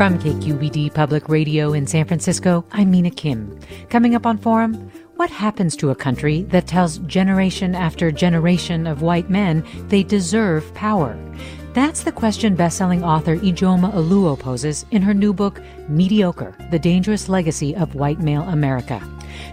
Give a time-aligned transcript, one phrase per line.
[0.00, 3.60] From KQED Public Radio in San Francisco, I'm Mina Kim.
[3.90, 9.02] Coming up on Forum, what happens to a country that tells generation after generation of
[9.02, 11.18] white men they deserve power?
[11.72, 17.28] That's the question bestselling author Ijeoma Oluo poses in her new book, Mediocre The Dangerous
[17.28, 19.00] Legacy of White Male America.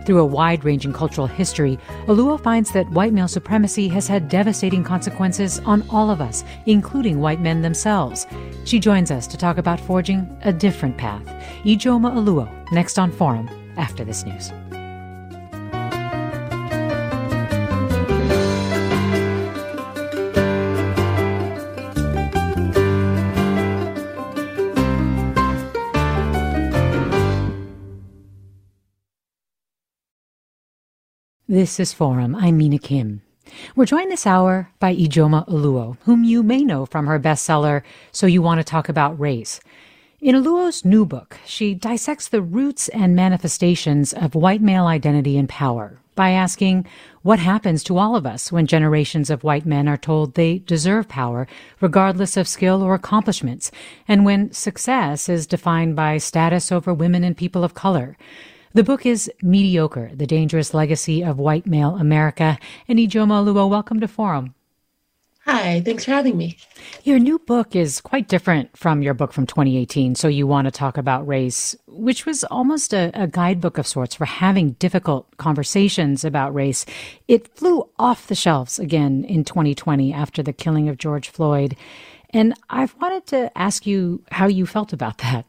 [0.04, 4.84] Through a wide ranging cultural history, Oluo finds that white male supremacy has had devastating
[4.84, 8.26] consequences on all of us, including white men themselves.
[8.66, 11.24] She joins us to talk about forging a different path.
[11.66, 14.52] Ijeoma Oluo, next on Forum, after this news.
[31.50, 32.36] This is Forum.
[32.36, 33.22] I'm Mina Kim.
[33.74, 38.28] We're joined this hour by Ijeoma Oluo, whom you may know from her bestseller, So
[38.28, 39.62] You Want to Talk About Race.
[40.20, 45.48] In Oluo's new book, she dissects the roots and manifestations of white male identity and
[45.48, 46.86] power by asking
[47.22, 51.08] what happens to all of us when generations of white men are told they deserve
[51.08, 51.48] power,
[51.80, 53.72] regardless of skill or accomplishments,
[54.06, 58.18] and when success is defined by status over women and people of color.
[58.74, 62.60] The book is Mediocre, The Dangerous Legacy of White Male America.
[62.88, 64.54] And Ijeoma Oluo, welcome to Forum.
[65.46, 66.58] Hi, thanks for having me.
[67.06, 70.72] Your new book is quite different from your book from 2018, So You Want to
[70.72, 76.26] Talk About Race, which was almost a, a, guidebook of sorts for having difficult conversations
[76.26, 76.86] about race.
[77.30, 81.78] It flew off the shelves again in 2020 after the killing of George Floyd.
[82.32, 85.46] And I've wanted to ask you how you felt about that.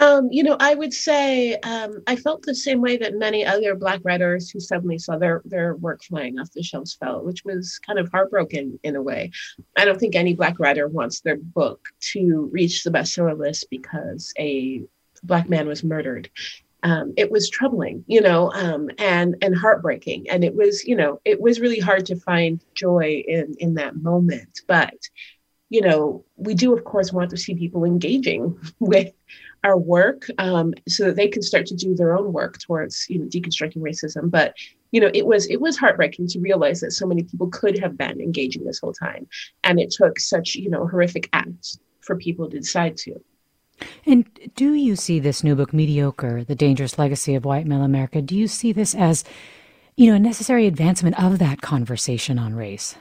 [0.00, 3.74] Um, you know, I would say um, I felt the same way that many other
[3.74, 7.78] Black writers who suddenly saw their their work flying off the shelves felt, which was
[7.78, 9.32] kind of heartbroken in a way.
[9.76, 14.32] I don't think any Black writer wants their book to reach the bestseller list because
[14.38, 14.82] a
[15.24, 16.30] Black man was murdered.
[16.84, 21.20] Um, it was troubling, you know, um, and and heartbreaking, and it was, you know,
[21.24, 24.60] it was really hard to find joy in in that moment.
[24.68, 24.94] But
[25.70, 29.12] you know, we do of course want to see people engaging with
[29.64, 33.18] our work um, so that they can start to do their own work towards you
[33.18, 34.30] know deconstructing racism.
[34.30, 34.54] But
[34.92, 37.96] you know it was it was heartbreaking to realize that so many people could have
[37.96, 39.26] been engaging this whole time.
[39.64, 43.20] And it took such you know horrific acts for people to decide to.
[44.06, 44.26] And
[44.56, 48.22] do you see this new book mediocre the dangerous legacy of white male america?
[48.22, 49.24] Do you see this as
[49.96, 52.96] you know a necessary advancement of that conversation on race?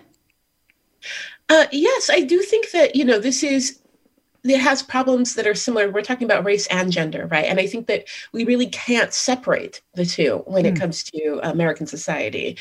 [1.49, 3.79] Uh, yes, I do think that you know this is
[4.43, 5.89] it has problems that are similar.
[5.89, 7.45] We're talking about race and gender, right?
[7.45, 10.67] And I think that we really can't separate the two when mm.
[10.67, 10.81] it hmm.
[10.81, 12.57] comes to American society.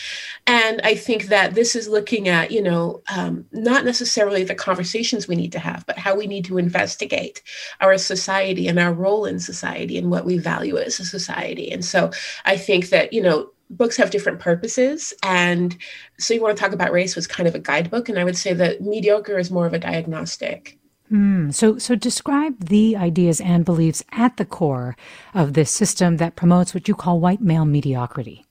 [0.46, 5.28] And I think that this is looking at, you know, um, not necessarily the conversations
[5.28, 7.42] we need to have, but how we need to investigate
[7.80, 11.70] our society and our role in society and what we value as a society.
[11.70, 12.10] And so
[12.44, 15.76] I think that, you know, books have different purposes and
[16.18, 18.36] so you want to talk about race was kind of a guidebook and i would
[18.36, 20.78] say that mediocre is more of a diagnostic
[21.10, 24.96] Mm, so, so describe the ideas and beliefs at the core
[25.34, 28.44] of this system that promotes what you call white male mediocrity.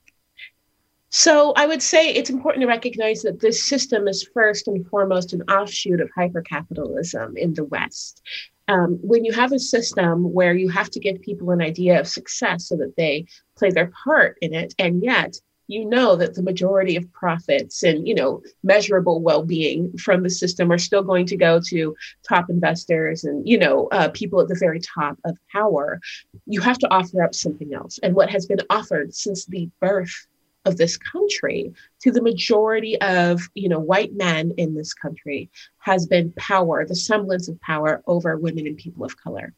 [1.10, 5.34] So, I would say it's important to recognize that this system is first and foremost
[5.34, 8.22] an offshoot of hypercapitalism in the West.
[8.68, 12.08] Um, when you have a system where you have to give people an idea of
[12.08, 16.44] success so that they play their part in it, and yet you know that the
[16.44, 21.38] majority of profits and you know measurable well-being from the system are still going to
[21.38, 21.96] go to
[22.28, 26.00] top investors and you know uh, people at the very top of power.
[26.46, 28.00] You have to offer up something else.
[28.04, 30.28] And what has been offered since the birth
[30.66, 31.72] of this country
[32.02, 36.96] to the majority of you know white men in this country has been power the
[36.96, 39.54] semblance of power over women and people of color.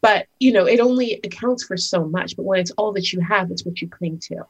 [0.00, 3.20] But you know it only accounts for so much but when it's all that you
[3.20, 4.44] have it's what you cling to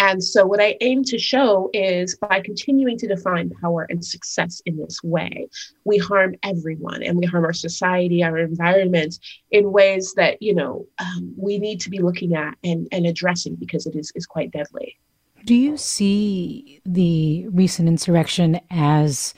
[0.00, 4.62] and so, what I aim to show is by continuing to define power and success
[4.64, 5.46] in this way,
[5.84, 9.18] we harm everyone and we harm our society, our environment
[9.50, 13.56] in ways that, you know, um, we need to be looking at and, and addressing
[13.56, 14.96] because it is, is quite deadly.
[15.44, 19.34] Do you see the recent insurrection as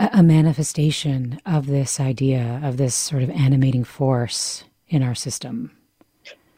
[0.00, 5.76] a, a manifestation of this idea, of this sort of animating force in our system?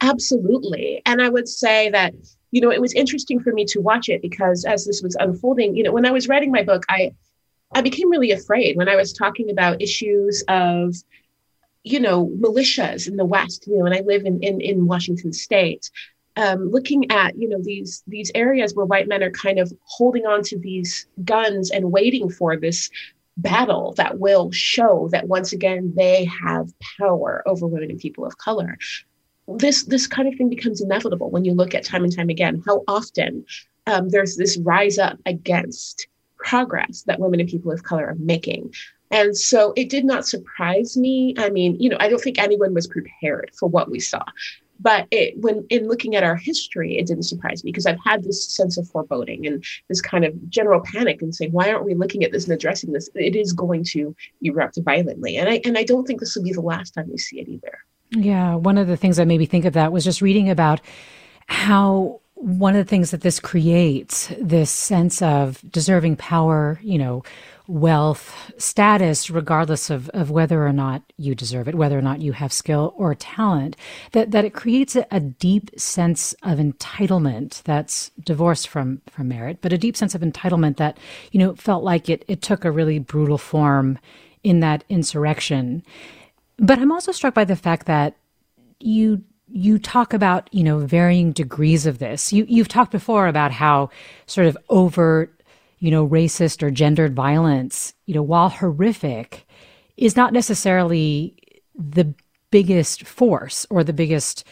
[0.01, 1.03] Absolutely.
[1.05, 2.15] And I would say that
[2.51, 5.75] you know, it was interesting for me to watch it because as this was unfolding,
[5.75, 7.13] you know, when I was writing my book, I
[7.71, 10.95] I became really afraid when I was talking about issues of,
[11.83, 15.33] you know, militias in the West, you know, and I live in in, in Washington
[15.33, 15.89] State.
[16.35, 20.25] Um, looking at you know these these areas where white men are kind of holding
[20.25, 22.89] on to these guns and waiting for this
[23.35, 28.37] battle that will show that once again they have power over women and people of
[28.37, 28.77] color
[29.57, 32.61] this this kind of thing becomes inevitable when you look at time and time again
[32.65, 33.45] how often
[33.87, 36.07] um, there's this rise up against
[36.37, 38.73] progress that women and people of color are making.
[39.11, 41.33] And so it did not surprise me.
[41.37, 44.23] I mean you know i don't think anyone was prepared for what we saw.
[44.81, 48.23] But it, when in looking at our history it didn't surprise me because i've had
[48.23, 51.95] this sense of foreboding and this kind of general panic and saying why aren't we
[51.95, 53.09] looking at this and addressing this?
[53.15, 55.37] It is going to erupt violently.
[55.37, 57.49] And i and i don't think this will be the last time we see it
[57.49, 57.79] either
[58.11, 60.81] yeah, one of the things that made me think of that was just reading about
[61.47, 67.23] how one of the things that this creates this sense of deserving power, you know,
[67.67, 72.31] wealth, status, regardless of, of whether or not you deserve it, whether or not you
[72.31, 73.75] have skill or talent,
[74.13, 79.59] that, that it creates a, a deep sense of entitlement that's divorced from, from merit,
[79.61, 80.97] but a deep sense of entitlement that,
[81.31, 83.99] you know, felt like it, it took a really brutal form
[84.43, 85.83] in that insurrection.
[86.59, 88.15] But I'm also struck by the fact that
[88.79, 92.31] you you talk about you know varying degrees of this.
[92.31, 93.89] You you've talked before about how
[94.25, 95.41] sort of overt
[95.79, 99.47] you know racist or gendered violence you know while horrific
[99.97, 101.35] is not necessarily
[101.75, 102.13] the
[102.51, 104.43] biggest force or the biggest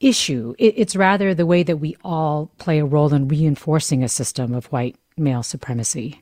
[0.00, 0.54] issue.
[0.58, 4.54] It, it's rather the way that we all play a role in reinforcing a system
[4.54, 6.21] of white male supremacy.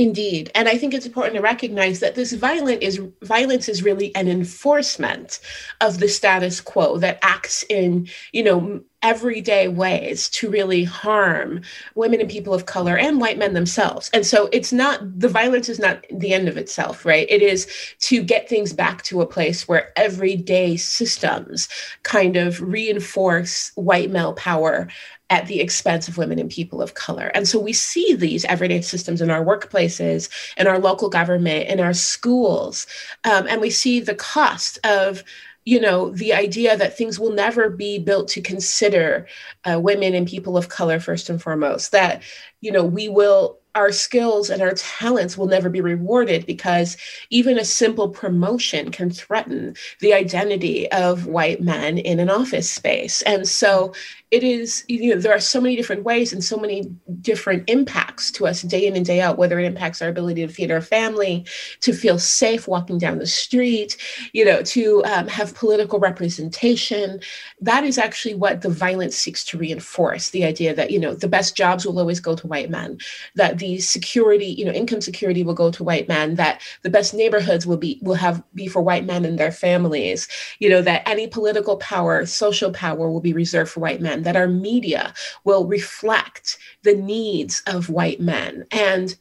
[0.00, 0.50] Indeed.
[0.54, 4.28] And I think it's important to recognize that this violent is violence is really an
[4.28, 5.40] enforcement
[5.82, 11.62] of the status quo that acts in, you know, everyday ways to really harm
[11.94, 14.10] women and people of color and white men themselves.
[14.12, 17.26] And so it's not the violence is not the end of itself, right?
[17.30, 17.66] It is
[18.00, 21.68] to get things back to a place where everyday systems
[22.02, 24.88] kind of reinforce white male power
[25.30, 27.30] at the expense of women and people of color.
[27.34, 31.78] And so we see these everyday systems in our workplaces, in our local government, in
[31.78, 32.86] our schools,
[33.24, 35.22] um, and we see the cost of
[35.64, 39.26] you know the idea that things will never be built to consider
[39.64, 42.22] uh, women and people of color first and foremost that
[42.60, 46.96] you know we will our skills and our talents will never be rewarded because
[47.30, 53.22] even a simple promotion can threaten the identity of white men in an office space.
[53.22, 53.92] And so
[54.30, 56.90] it is you know there are so many different ways and so many
[57.20, 60.52] different impacts to us day in and day out whether it impacts our ability to
[60.52, 61.44] feed our family
[61.80, 63.96] to feel safe walking down the street
[64.32, 67.20] you know to um, have political representation.
[67.60, 71.28] That is actually what the violence seeks to reinforce the idea that you know the
[71.28, 72.98] best jobs will always go to white men
[73.34, 77.14] that the security you know income security will go to white men that the best
[77.14, 81.06] neighborhoods will be will have be for white men and their families you know that
[81.08, 85.66] any political power social power will be reserved for white men that our media will
[85.66, 88.66] reflect the needs of white men.
[88.70, 89.16] And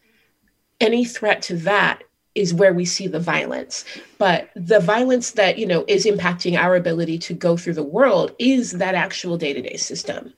[0.79, 2.03] any threat to that
[2.35, 3.83] is where we see the violence
[4.19, 8.33] but the violence that you know is impacting our ability to go through the world
[8.37, 10.33] is that actual day-to-day system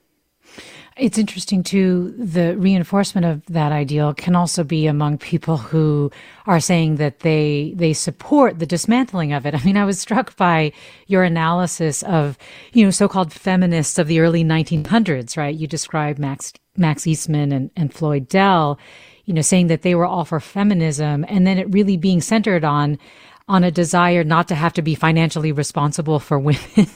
[0.96, 2.14] it's interesting too.
[2.18, 6.10] The reinforcement of that ideal can also be among people who
[6.46, 9.54] are saying that they they support the dismantling of it.
[9.60, 10.72] I mean, I was struck by
[11.06, 12.38] your analysis of
[12.72, 15.36] you know so-called feminists of the early 1900s.
[15.36, 15.54] Right?
[15.54, 18.78] You described Max Max Eastman and, and Floyd Dell,
[19.24, 22.64] you know, saying that they were all for feminism, and then it really being centered
[22.64, 22.98] on
[23.48, 26.60] on a desire not to have to be financially responsible for women.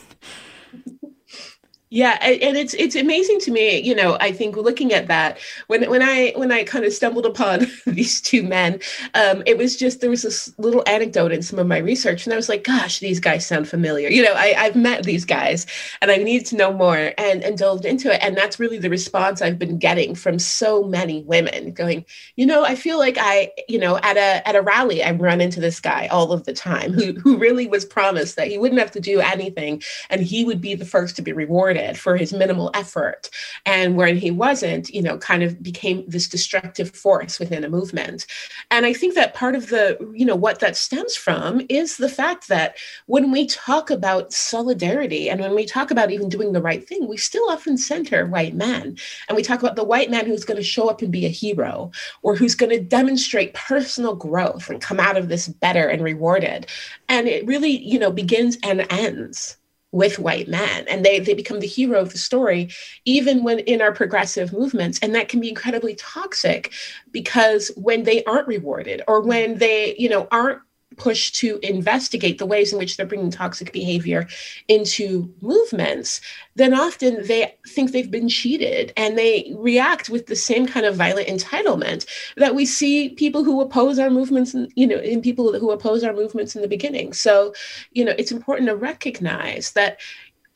[1.89, 5.39] Yeah, and it's it's amazing to me, you know, I think looking at that
[5.69, 8.81] when when I when I kind of stumbled upon these two men,
[9.15, 12.33] um, it was just there was this little anecdote in some of my research, and
[12.33, 14.09] I was like, gosh, these guys sound familiar.
[14.09, 15.65] You know, I, I've met these guys
[16.03, 18.21] and I needed to know more and and delved into it.
[18.21, 22.65] And that's really the response I've been getting from so many women going, you know,
[22.65, 25.79] I feel like I, you know, at a at a rally, I run into this
[25.79, 29.01] guy all of the time who who really was promised that he wouldn't have to
[29.01, 32.71] do anything and he would be the first to be rewarded rewarded for his minimal
[32.75, 33.31] effort.
[33.65, 38.27] And when he wasn't, you know, kind of became this destructive force within a movement.
[38.71, 42.09] And I think that part of the, you know, what that stems from is the
[42.09, 46.63] fact that when we talk about solidarity and when we talk about even doing the
[46.63, 48.97] right thing, we still often center white men.
[49.29, 51.31] And we talk about the white man who's going to show up and be a
[51.31, 51.91] hero
[52.23, 56.67] or who's going to demonstrate personal growth and come out of this better and rewarded.
[57.09, 59.57] And it really, you know, begins and ends
[59.97, 62.69] with white men and they they become the hero of the story
[63.07, 66.71] even when in our progressive movements and that can be incredibly toxic
[67.13, 70.61] because when they aren't rewarded or when they you know aren't
[70.97, 74.27] push to investigate the ways in which they're bringing toxic behavior
[74.69, 76.21] into movements,
[76.55, 80.97] then often they think they've been cheated and they react with the same kind of
[80.97, 85.59] violent entitlement that we see people who oppose our movements, and, you know, in people
[85.59, 87.13] who oppose our movements in the beginning.
[87.13, 87.55] So,
[87.93, 89.99] you know, it's important to recognize that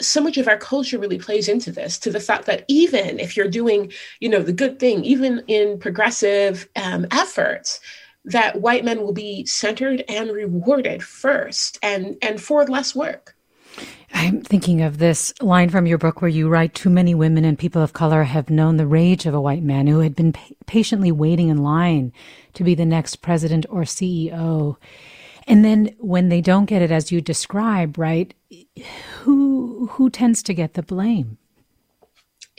[0.01, 3.37] so much of our culture really plays into this to the fact that even if
[3.37, 7.81] you're doing you know the good thing even in progressive um, efforts
[8.25, 13.35] that white men will be centered and rewarded first and and for less work
[14.13, 17.59] I'm thinking of this line from your book where you write Too many women and
[17.59, 20.55] people of color have known the rage of a white man who had been pa-
[20.67, 22.13] patiently waiting in line
[22.55, 24.77] to be the next president or CEO.
[25.47, 28.35] And then when they don't get it as you describe, right?
[29.21, 31.39] Who who tends to get the blame?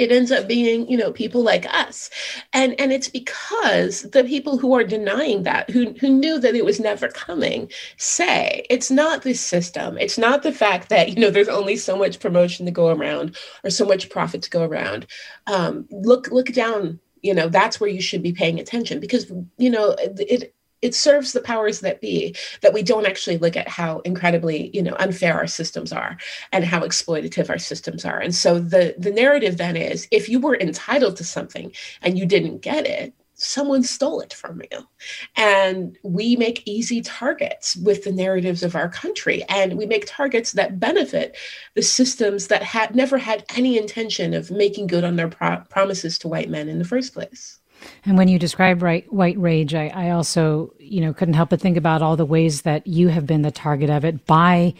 [0.01, 2.09] It ends up being you know people like us.
[2.53, 6.65] And and it's because the people who are denying that who who knew that it
[6.65, 9.97] was never coming say it's not the system.
[9.97, 13.37] It's not the fact that you know there's only so much promotion to go around
[13.63, 15.05] or so much profit to go around.
[15.47, 19.69] Um, look look down you know that's where you should be paying attention because you
[19.69, 23.99] know it it serves the powers that be that we don't actually look at how
[23.99, 26.17] incredibly you know unfair our systems are
[26.51, 28.19] and how exploitative our systems are.
[28.19, 32.25] And so the the narrative then is if you were entitled to something and you
[32.25, 34.87] didn't get it someone stole it from you.
[35.35, 40.51] And we make easy targets with the narratives of our country and we make targets
[40.53, 41.35] that benefit
[41.75, 46.19] the systems that had never had any intention of making good on their pro- promises
[46.19, 47.60] to white men in the first place
[48.05, 51.61] and when you describe right, white rage, I, I also, you know, couldn't help but
[51.61, 54.73] think about all the ways that you have been the target of it by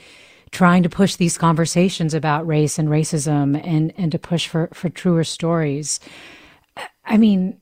[0.51, 4.89] trying to push these conversations about race and racism and, and to push for, for
[4.89, 5.99] truer stories.
[7.05, 7.59] I mean,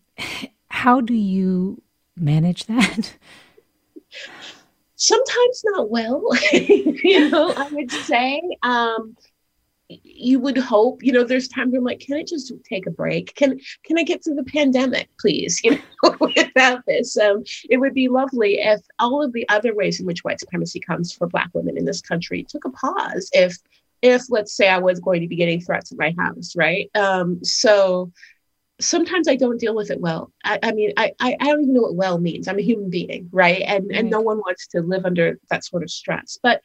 [0.70, 1.82] how do you
[2.16, 3.14] manage that?
[4.96, 8.42] Sometimes not well, you know, I would say.
[8.64, 9.16] Um,
[9.90, 13.34] you would hope you know there's times i'm like can i just take a break
[13.36, 17.94] can can i get through the pandemic please you know without this um, it would
[17.94, 21.50] be lovely if all of the other ways in which white supremacy comes for black
[21.54, 23.58] women in this country took a pause if
[24.02, 27.44] if let's say i was going to be getting threats at my house right um,
[27.44, 28.12] so
[28.82, 30.32] sometimes I don't deal with it well.
[30.46, 32.48] I, I mean, I, I, I don't even know what well means.
[32.48, 33.62] I'm a human being, right?
[33.66, 36.40] And and no one wants to live under that sort of stress.
[36.42, 36.62] But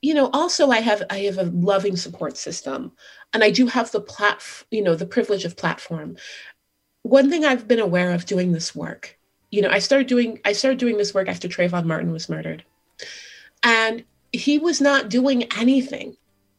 [0.00, 2.92] you know also i have i have a loving support system
[3.32, 6.16] and i do have the plat you know the privilege of platform.
[7.02, 9.18] One thing i've been aware of doing this work
[9.50, 12.64] you know i started doing i started doing this work after trayvon martin was murdered.
[13.62, 16.16] And he was not doing anything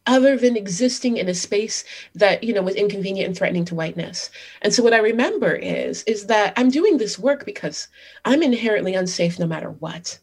[0.09, 1.85] other than existing in a space
[2.15, 4.31] that you know was inconvenient and threatening to whiteness.
[4.63, 7.87] And so what i remember is is that i'm doing this work because
[8.25, 10.17] i'm inherently unsafe no matter what.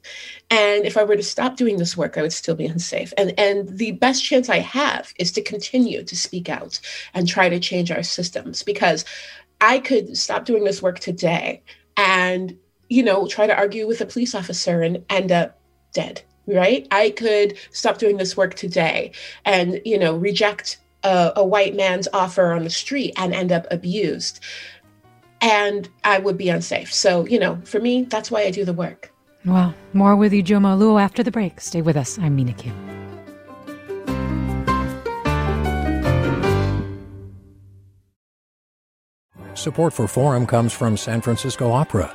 [0.50, 3.14] And if i were to stop doing this work i would still be unsafe.
[3.16, 6.80] And and the best chance i have is to continue to speak out
[7.14, 9.04] and try to change our systems because
[9.60, 11.62] i could stop doing this work today
[11.96, 15.60] and you know try to argue with a police officer and end up
[15.92, 16.86] dead right?
[16.90, 19.12] I could stop doing this work today
[19.44, 23.66] and you know reject a, a, white man's offer on the street and end up
[23.70, 24.40] abused.
[25.40, 26.92] And i would be unsafe.
[26.92, 29.12] So you know for me that's why i do the work.
[29.44, 31.60] Well more with you jomo Oluo after the break.
[31.60, 32.18] Stay with us.
[32.18, 32.74] I'm mina kim.
[39.54, 42.14] Support for forum comes from san francisco opera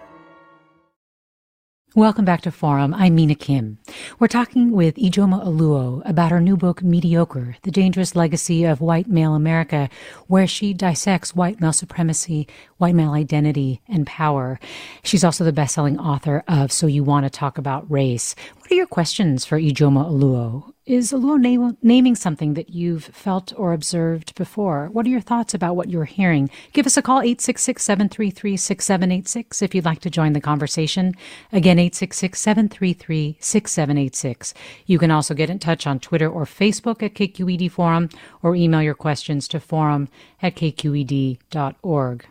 [1.93, 2.93] Welcome back to Forum.
[2.93, 3.77] I'm Mina Kim.
[4.17, 9.09] We're talking with Ijeoma Oluo about her new book, Mediocre, The Dangerous Legacy of White
[9.09, 9.89] Male America,
[10.27, 14.57] where she dissects white male supremacy, white male identity, and power.
[15.03, 18.35] She's also the best-selling author of So You Want to Talk About Race.
[18.59, 20.71] What are your questions for Ijeoma Oluo?
[20.91, 24.89] Is Oluo name, naming something that you've felt or observed before?
[24.91, 26.49] What are your thoughts about what you're hearing?
[26.73, 31.15] Give us a call, 866-733-6786 if you'd like to join the conversation.
[31.53, 34.53] Again, 866-733-6786.
[34.85, 38.09] You can also get in touch on Twitter or Facebook at KQED Forum
[38.43, 40.09] or email your questions to forum
[40.41, 42.25] at kqed.org.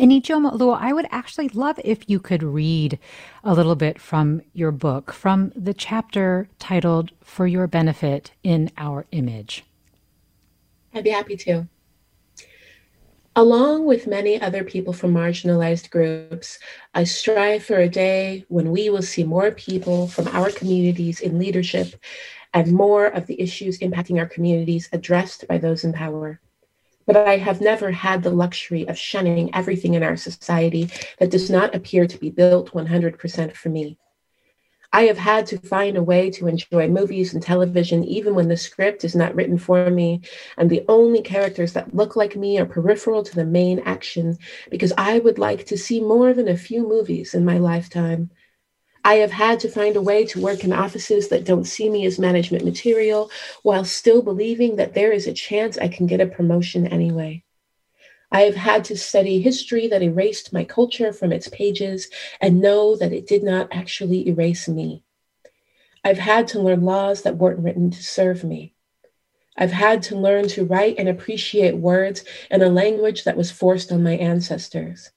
[0.00, 3.00] And Oluo, I would actually love if you could read
[3.42, 9.06] a little bit from your book, from the chapter titled For Your Benefit in Our
[9.10, 9.64] Image.
[10.94, 11.66] I'd be happy to.
[13.34, 16.60] Along with many other people from marginalized groups,
[16.94, 21.40] I strive for a day when we will see more people from our communities in
[21.40, 21.94] leadership
[22.54, 26.40] and more of the issues impacting our communities addressed by those in power
[27.08, 31.48] but I have never had the luxury of shunning everything in our society that does
[31.48, 33.96] not appear to be built 100% for me.
[34.92, 38.58] I have had to find a way to enjoy movies and television even when the
[38.58, 40.20] script is not written for me
[40.58, 44.36] and the only characters that look like me are peripheral to the main action
[44.70, 48.30] because I would like to see more than a few movies in my lifetime.
[49.04, 52.04] I have had to find a way to work in offices that don't see me
[52.06, 53.30] as management material
[53.62, 57.44] while still believing that there is a chance I can get a promotion anyway.
[58.30, 62.08] I have had to study history that erased my culture from its pages
[62.40, 65.02] and know that it did not actually erase me.
[66.04, 68.74] I've had to learn laws that weren't written to serve me.
[69.56, 73.90] I've had to learn to write and appreciate words in a language that was forced
[73.90, 75.10] on my ancestors.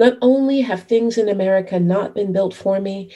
[0.00, 3.12] Not only have things in America not been built for me,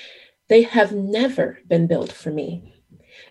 [0.48, 2.74] they have never been built for me.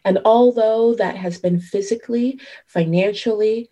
[0.04, 3.70] And although that has been physically, financially,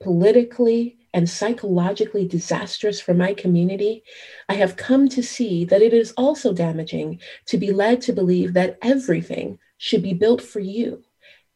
[0.00, 4.02] politically, and psychologically disastrous for my community,
[4.48, 8.54] I have come to see that it is also damaging to be led to believe
[8.54, 11.02] that everything should be built for you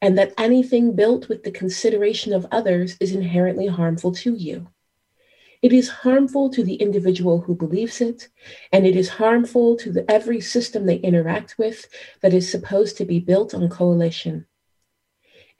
[0.02, 4.68] and that anything built with the consideration of others is inherently harmful to you.
[5.62, 8.28] It is harmful to the individual who believes it,
[8.72, 11.86] and it is harmful to the, every system they interact with
[12.20, 14.46] that is supposed to be built on coalition.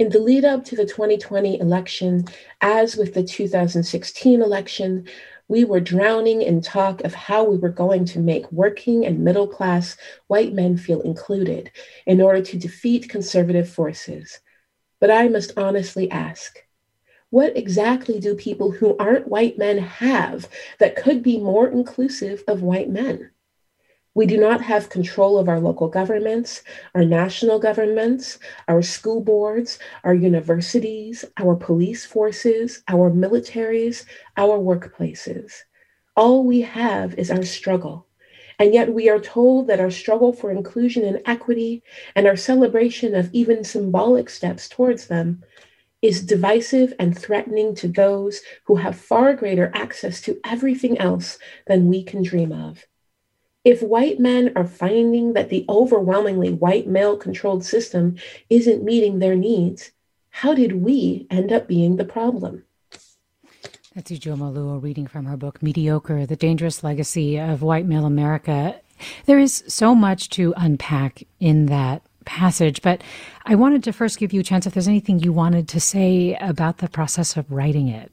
[0.00, 2.24] In the lead up to the 2020 election,
[2.60, 5.06] as with the 2016 election,
[5.46, 9.46] we were drowning in talk of how we were going to make working and middle
[9.46, 11.70] class white men feel included
[12.06, 14.40] in order to defeat conservative forces.
[14.98, 16.58] But I must honestly ask
[17.32, 22.60] what exactly do people who aren't white men have that could be more inclusive of
[22.60, 23.30] white men?
[24.14, 26.62] We do not have control of our local governments,
[26.94, 34.04] our national governments, our school boards, our universities, our police forces, our militaries,
[34.36, 35.52] our workplaces.
[36.14, 38.08] All we have is our struggle.
[38.58, 41.82] And yet we are told that our struggle for inclusion and equity
[42.14, 45.42] and our celebration of even symbolic steps towards them
[46.02, 51.86] is divisive and threatening to those who have far greater access to everything else than
[51.86, 52.84] we can dream of.
[53.64, 58.16] If white men are finding that the overwhelmingly white male controlled system
[58.50, 59.92] isn't meeting their needs,
[60.30, 62.64] how did we end up being the problem?
[63.94, 68.80] That's Ijeoma Oluo reading from her book, Mediocre The Dangerous Legacy of White Male America.
[69.26, 73.02] There is so much to unpack in that passage, but
[73.44, 76.36] I wanted to first give you a chance if there's anything you wanted to say
[76.40, 78.12] about the process of writing it.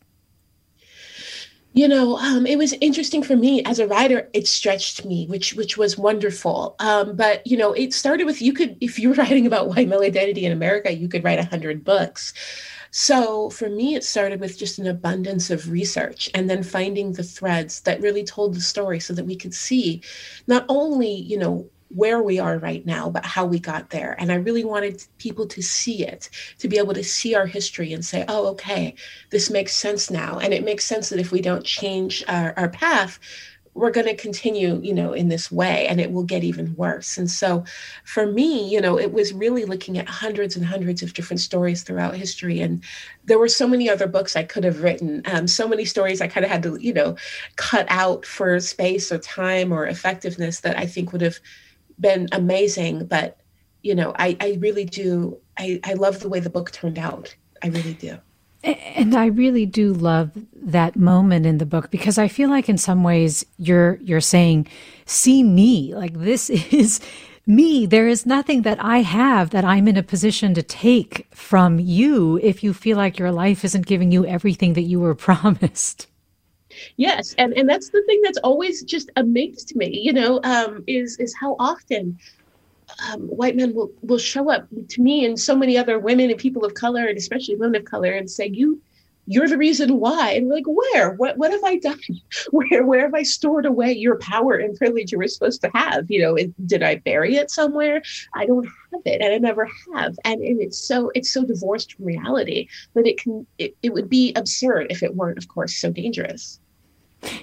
[1.73, 4.27] You know, um, it was interesting for me as a writer.
[4.33, 6.75] It stretched me, which which was wonderful.
[6.79, 9.87] Um, but you know, it started with you could, if you were writing about white
[9.87, 12.33] male identity in America, you could write a hundred books.
[12.91, 17.23] So for me, it started with just an abundance of research and then finding the
[17.23, 20.01] threads that really told the story, so that we could see
[20.47, 24.15] not only you know where we are right now, but how we got there.
[24.19, 27.93] And I really wanted people to see it, to be able to see our history
[27.93, 28.95] and say, oh, okay,
[29.31, 30.39] this makes sense now.
[30.39, 33.19] And it makes sense that if we don't change our, our path,
[33.73, 37.17] we're going to continue, you know, in this way and it will get even worse.
[37.17, 37.63] And so
[38.03, 41.83] for me, you know, it was really looking at hundreds and hundreds of different stories
[41.83, 42.59] throughout history.
[42.59, 42.83] And
[43.25, 46.27] there were so many other books I could have written, um, so many stories I
[46.27, 47.15] kind of had to, you know,
[47.55, 51.39] cut out for space or time or effectiveness that I think would have
[51.99, 53.05] been amazing.
[53.05, 53.37] But,
[53.81, 57.35] you know, I, I really do, I, I love the way the book turned out.
[57.63, 58.17] I really do.
[58.63, 62.77] And I really do love that moment in the book because I feel like in
[62.77, 64.67] some ways you're you're saying,
[65.05, 66.99] see me, like this is
[67.47, 67.85] me.
[67.85, 72.37] There is nothing that I have that I'm in a position to take from you
[72.43, 76.07] if you feel like your life isn't giving you everything that you were promised.
[76.97, 81.17] Yes, and and that's the thing that's always just amazed me, you know, um, is
[81.17, 82.17] is how often
[83.11, 86.39] um, white men will will show up to me and so many other women and
[86.39, 88.81] people of color and especially women of color and say you
[89.31, 90.31] you're the reason why.
[90.31, 91.11] And like where?
[91.13, 91.99] What what have i done?
[92.51, 96.09] Where where have i stored away your power and privilege you were supposed to have?
[96.09, 98.01] You know it, did i bury it somewhere?
[98.33, 100.17] I don't have it and i never have.
[100.25, 104.09] And, and it's so it's so divorced from reality that it can it, it would
[104.09, 106.59] be absurd if it weren't of course so dangerous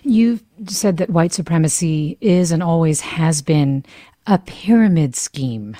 [0.02, 3.84] You've said that white supremacy is and always has been
[4.26, 5.76] a pyramid scheme.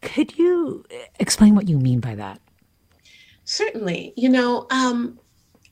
[0.00, 0.84] Could you
[1.18, 2.40] explain what you mean by that?
[3.44, 4.12] Certainly.
[4.16, 5.18] You know, um,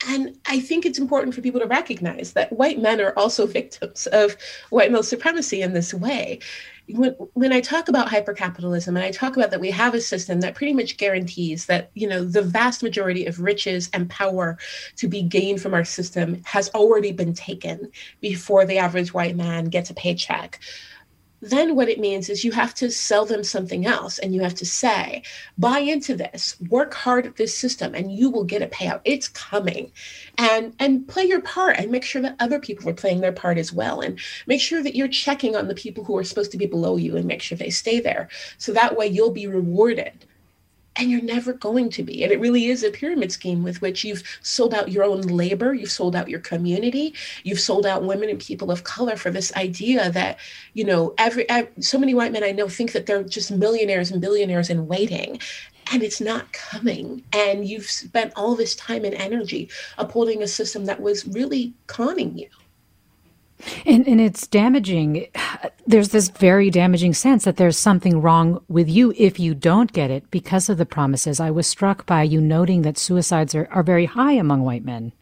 [0.09, 4.07] and I think it's important for people to recognize that white men are also victims
[4.09, 4.37] of
[4.71, 6.41] white male supremacy in this way.
[6.89, 10.41] When, when I talk about hypercapitalism and I talk about that we have a system
[10.41, 14.59] that pretty much guarantees that you know the vast majority of riches and power
[14.97, 19.67] to be gained from our system has already been taken before the average white man
[19.67, 20.59] gets a paycheck
[21.43, 24.55] then what it means is you have to sell them something else and you have
[24.55, 25.25] to say,
[25.59, 29.01] buy into this, work hard at this system, and you will get a payout.
[29.05, 29.91] It's coming.
[30.39, 33.59] And and play your part and make sure that other people are playing their part
[33.59, 34.01] as well.
[34.01, 36.97] And make sure that you're checking on the people who are supposed to be below
[36.97, 38.29] you and make sure they stay there.
[38.59, 40.25] So that way you'll be rewarded
[40.97, 42.23] and you're never going to be.
[42.23, 45.73] And it really is a pyramid scheme with which you've sold out your own labor,
[45.73, 49.55] you've sold out your community, you've sold out women and people of color for this
[49.55, 50.39] idea that,
[50.75, 51.47] you know, every,
[51.81, 55.41] so many white men I know think that they're just millionaires and billionaires in waiting.
[55.93, 57.25] And it's not coming.
[57.33, 62.39] And you've spent all this time and energy upholding a system that was really conning
[62.39, 62.49] you.
[63.87, 65.27] And, and it's damaging.
[65.87, 70.11] There's this very damaging sense that there's something wrong with you if you don't get
[70.11, 71.41] it because of the promises.
[71.41, 75.13] I was struck by you noting that suicides are, are very high among white men.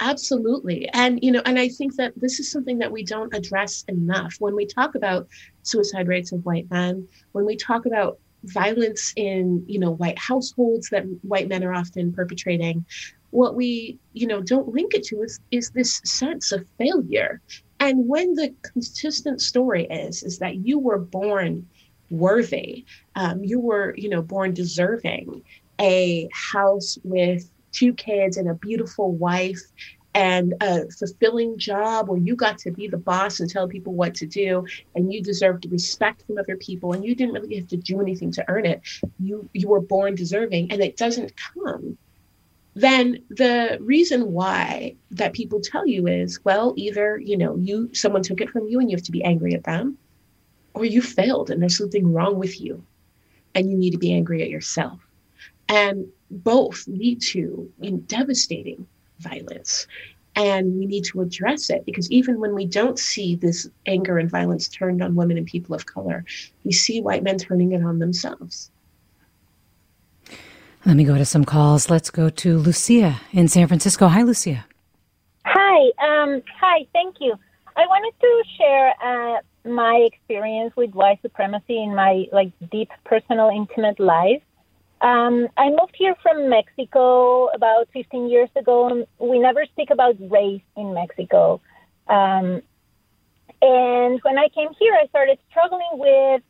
[0.00, 0.88] Absolutely.
[0.92, 4.36] And, you know, and I think that this is something that we don't address enough.
[4.38, 5.26] When we talk about
[5.62, 10.90] suicide rates of white men, when we talk about violence in, you know, white households
[10.90, 12.84] that white men are often perpetrating,
[13.30, 17.40] what we you know don't link it to is is this sense of failure.
[17.78, 21.66] And when the consistent story is is that you were born
[22.10, 22.84] worthy
[23.16, 25.42] um, you were you know born deserving
[25.80, 29.60] a house with two kids and a beautiful wife
[30.14, 34.14] and a fulfilling job where you got to be the boss and tell people what
[34.14, 37.76] to do and you deserved respect from other people and you didn't really have to
[37.76, 38.80] do anything to earn it.
[39.18, 41.98] You you were born deserving and it doesn't come
[42.76, 48.22] then the reason why that people tell you is well either you know you someone
[48.22, 49.96] took it from you and you have to be angry at them
[50.74, 52.84] or you failed and there's something wrong with you
[53.56, 55.00] and you need to be angry at yourself.
[55.68, 58.86] And both lead to in devastating
[59.18, 59.86] violence
[60.36, 64.30] and we need to address it because even when we don't see this anger and
[64.30, 66.24] violence turned on women and people of color
[66.64, 68.70] we see white men turning it on themselves
[70.86, 71.90] let me go to some calls.
[71.90, 74.06] Let's go to Lucia in San Francisco.
[74.06, 74.64] Hi, Lucia.
[75.44, 75.90] Hi.
[75.98, 76.86] Um, hi.
[76.92, 77.34] Thank you.
[77.76, 83.50] I wanted to share uh, my experience with white supremacy in my like deep personal
[83.50, 84.42] intimate life.
[85.00, 89.06] Um, I moved here from Mexico about 15 years ago.
[89.18, 91.60] We never speak about race in Mexico.
[92.06, 92.62] Um,
[93.60, 96.42] and when I came here, I started struggling with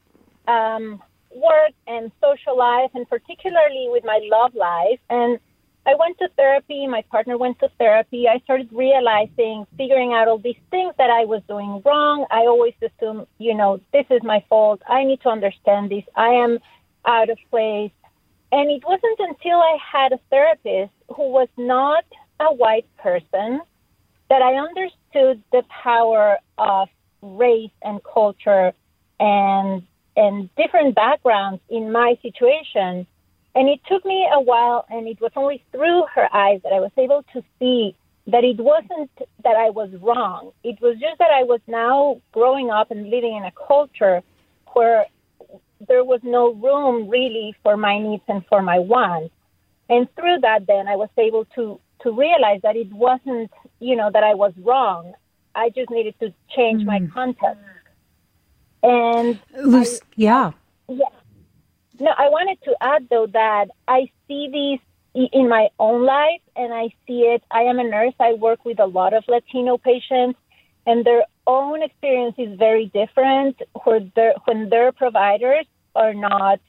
[0.46, 1.02] um,
[1.36, 5.00] work and social life, and particularly with my love life.
[5.10, 5.38] And
[5.86, 6.86] I went to therapy.
[6.86, 8.26] My partner went to therapy.
[8.28, 12.26] I started realizing, figuring out all these things that I was doing wrong.
[12.30, 14.82] I always assume, you know, this is my fault.
[14.88, 16.04] I need to understand this.
[16.16, 16.58] I am
[17.04, 17.92] out of place.
[18.50, 22.04] And it wasn't until I had a therapist who was not
[22.40, 23.60] a white person
[24.28, 26.88] that I understood the power of
[27.22, 28.72] race and culture
[29.20, 29.82] and
[30.16, 33.06] and different backgrounds in my situation.
[33.54, 36.80] And it took me a while, and it was only through her eyes that I
[36.80, 39.10] was able to see that it wasn't
[39.44, 40.50] that I was wrong.
[40.64, 44.22] It was just that I was now growing up and living in a culture
[44.72, 45.06] where
[45.86, 49.32] there was no room really for my needs and for my wants.
[49.88, 53.50] And through that, then I was able to to realize that it wasn't,
[53.80, 55.14] you know, that I was wrong.
[55.54, 56.86] I just needed to change mm.
[56.86, 57.62] my context.
[58.86, 60.52] And Luce, I, yeah,
[60.88, 61.04] yeah.
[61.98, 66.72] No, I wanted to add though that I see these in my own life, and
[66.72, 67.42] I see it.
[67.50, 68.14] I am a nurse.
[68.20, 70.38] I work with a lot of Latino patients,
[70.86, 73.60] and their own experience is very different.
[73.82, 76.60] Where their, when their providers are not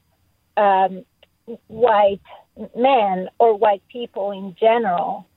[0.56, 1.06] um,
[1.68, 2.22] white
[2.76, 5.28] men or white people in general.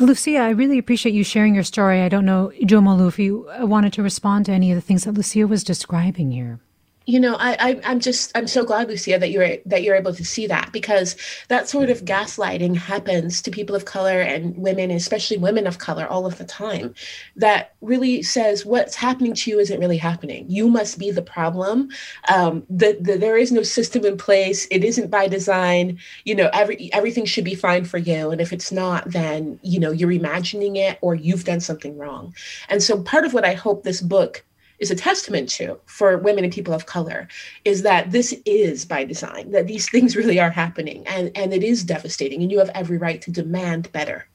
[0.00, 2.00] Lucia, I really appreciate you sharing your story.
[2.00, 4.80] I don't know, Jo Molu, if you uh, wanted to respond to any of the
[4.80, 6.60] things that Lucia was describing here
[7.06, 10.14] you know I, I am just i'm so glad lucia that you're that you're able
[10.14, 11.16] to see that because
[11.48, 16.06] that sort of gaslighting happens to people of color and women especially women of color
[16.06, 16.94] all of the time
[17.36, 20.46] that really says what's happening to you isn't really happening.
[20.48, 21.90] You must be the problem.
[22.32, 24.66] Um, the, the, there is no system in place.
[24.70, 25.98] It isn't by design.
[26.24, 28.30] You know every everything should be fine for you.
[28.30, 32.34] And if it's not then you know you're imagining it or you've done something wrong.
[32.68, 34.44] And so part of what i hope this book
[34.82, 37.28] is a testament to for women and people of color
[37.64, 41.62] is that this is by design, that these things really are happening and, and it
[41.62, 44.26] is devastating, and you have every right to demand better.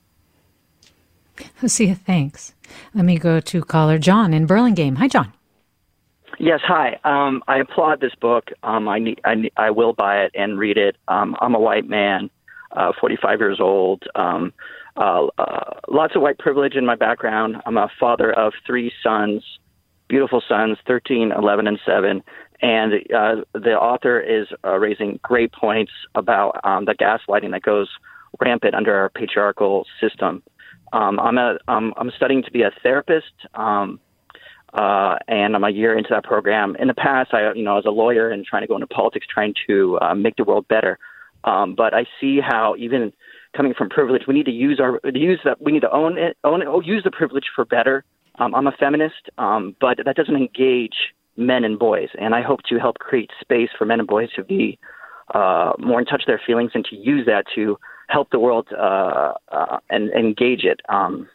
[1.62, 2.56] Lucia, thanks.
[2.96, 4.96] Let me go to caller John in Burlingame.
[4.96, 5.34] Hi, John.
[6.40, 6.98] Yes, hi.
[7.04, 8.52] Um, I applaud this book.
[8.64, 10.96] Um, I, need, I, need, I will buy it and read it.
[11.08, 12.30] Um, I'm a white man,
[12.72, 14.04] uh, 45 years old.
[14.16, 14.54] Um,
[14.96, 17.58] uh, uh, lots of white privilege in my background.
[17.66, 19.44] I'm a father of three sons
[20.08, 22.24] beautiful sons, 13, 11, and 7.
[22.62, 27.90] And uh, the author is uh, raising great points about um, the gaslighting that goes
[28.40, 30.44] rampant under our patriarchal system.
[30.94, 34.00] Um, I'm a I'm studying to be a therapist, um,
[34.74, 36.78] uh, and I'm a year into that program.
[36.78, 38.88] In the past, I you know I was a lawyer and trying to go into
[38.88, 40.98] politics, trying to uh, make the world better.
[41.44, 43.12] Um, but I see how even
[43.56, 46.38] coming from privilege, we need to use our use that we need to own it,
[46.44, 48.06] own it, use the privilege for better
[48.38, 52.10] um, I'm a feminist, um, but that doesn't engage men and boys.
[52.20, 54.80] And I hope to help create space for men and boys to be
[55.34, 58.68] uh, more in touch with their feelings and to use that to help the world
[58.78, 60.82] uh, uh, and, engage it.
[60.90, 61.30] Um,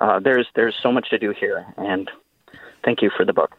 [0.00, 2.10] uh, there's there's so much to do here, and
[2.84, 3.56] thank you for the book.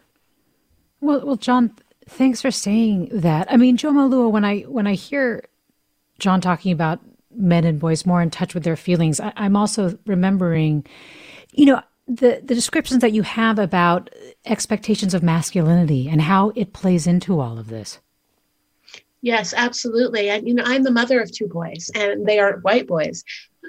[1.00, 1.74] Well, well, John,
[2.06, 3.50] thanks for saying that.
[3.52, 5.44] I mean, Jo Molu, when I when I hear
[6.18, 7.00] John talking about
[7.34, 10.86] men and boys more in touch with their feelings, I, I'm also remembering,
[11.52, 14.10] you know, the the descriptions that you have about
[14.44, 18.00] expectations of masculinity and how it plays into all of this.
[19.22, 20.28] Yes, absolutely.
[20.28, 23.22] And you know, I'm the mother of two boys, and they aren't white boys,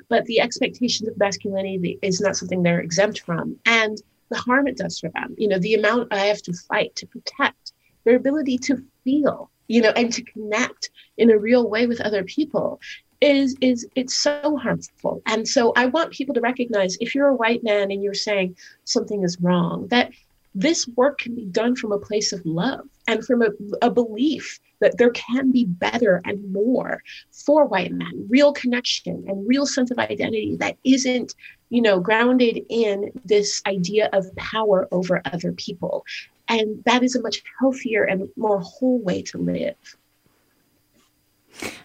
[0.09, 4.77] but the expectations of masculinity is not something they're exempt from, and the harm it
[4.77, 5.35] does for them.
[5.37, 7.73] You know, the amount I have to fight to protect
[8.05, 12.23] their ability to feel, you know, and to connect in a real way with other
[12.23, 12.79] people
[13.21, 15.21] is is it's so harmful.
[15.27, 18.55] And so i want people to recognize if you're a white man and you're saying
[18.85, 20.11] something is wrong that
[20.53, 23.47] this work can be done from a place of love and from a,
[23.81, 29.47] a belief that there can be better and more for white men real connection and
[29.47, 31.35] real sense of identity that isn't
[31.69, 36.05] you know grounded in this idea of power over other people.
[36.47, 39.77] And that is a much healthier and more whole way to live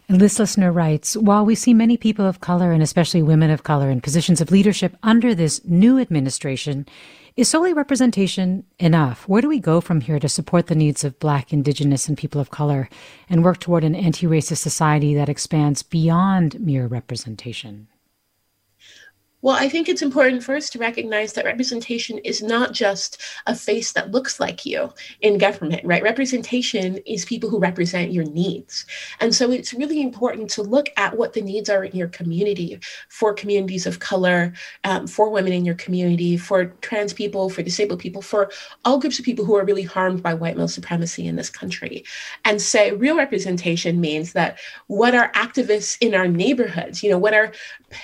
[0.09, 3.91] this listener writes While we see many people of color and especially women of color
[3.91, 6.87] in positions of leadership under this new administration,
[7.37, 9.29] is solely representation enough?
[9.29, 12.41] Where do we go from here to support the needs of Black, Indigenous, and people
[12.41, 12.89] of color
[13.29, 17.89] and work toward an anti racist society that expands beyond mere representation?
[19.47, 23.93] Well, I think it's important first to recognize that representation is not just a face
[23.93, 26.03] that looks like you in government, right?
[26.03, 28.85] Representation is people who represent your needs.
[29.21, 32.81] And so it's really important to look at what the needs are in your community
[33.09, 38.01] for communities of color, um, for women in your community, for trans people, for disabled
[38.01, 38.51] people, for
[38.85, 42.03] all groups of people who are really harmed by white male supremacy in this country.
[42.45, 47.33] And say real representation means that what are activists in our neighborhoods, you know, what
[47.33, 47.53] are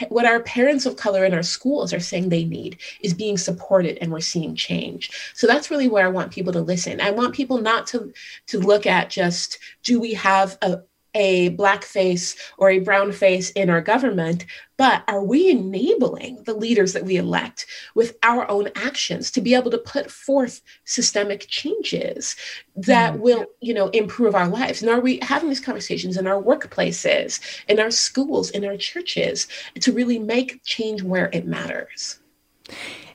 [0.08, 3.98] what our parents of color in our schools are saying they need is being supported
[4.00, 5.10] and we're seeing change.
[5.34, 7.00] So that's really where i want people to listen.
[7.00, 8.12] I want people not to
[8.46, 10.80] to look at just do we have a
[11.14, 14.46] a black face or a brown face in our government,
[14.76, 19.54] but are we enabling the leaders that we elect with our own actions to be
[19.54, 22.34] able to put forth systemic changes
[22.74, 23.20] that mm.
[23.20, 24.82] will, you know, improve our lives?
[24.82, 29.46] And are we having these conversations in our workplaces, in our schools, in our churches
[29.80, 32.18] to really make change where it matters?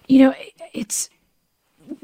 [0.07, 0.35] You know,
[0.73, 1.09] it's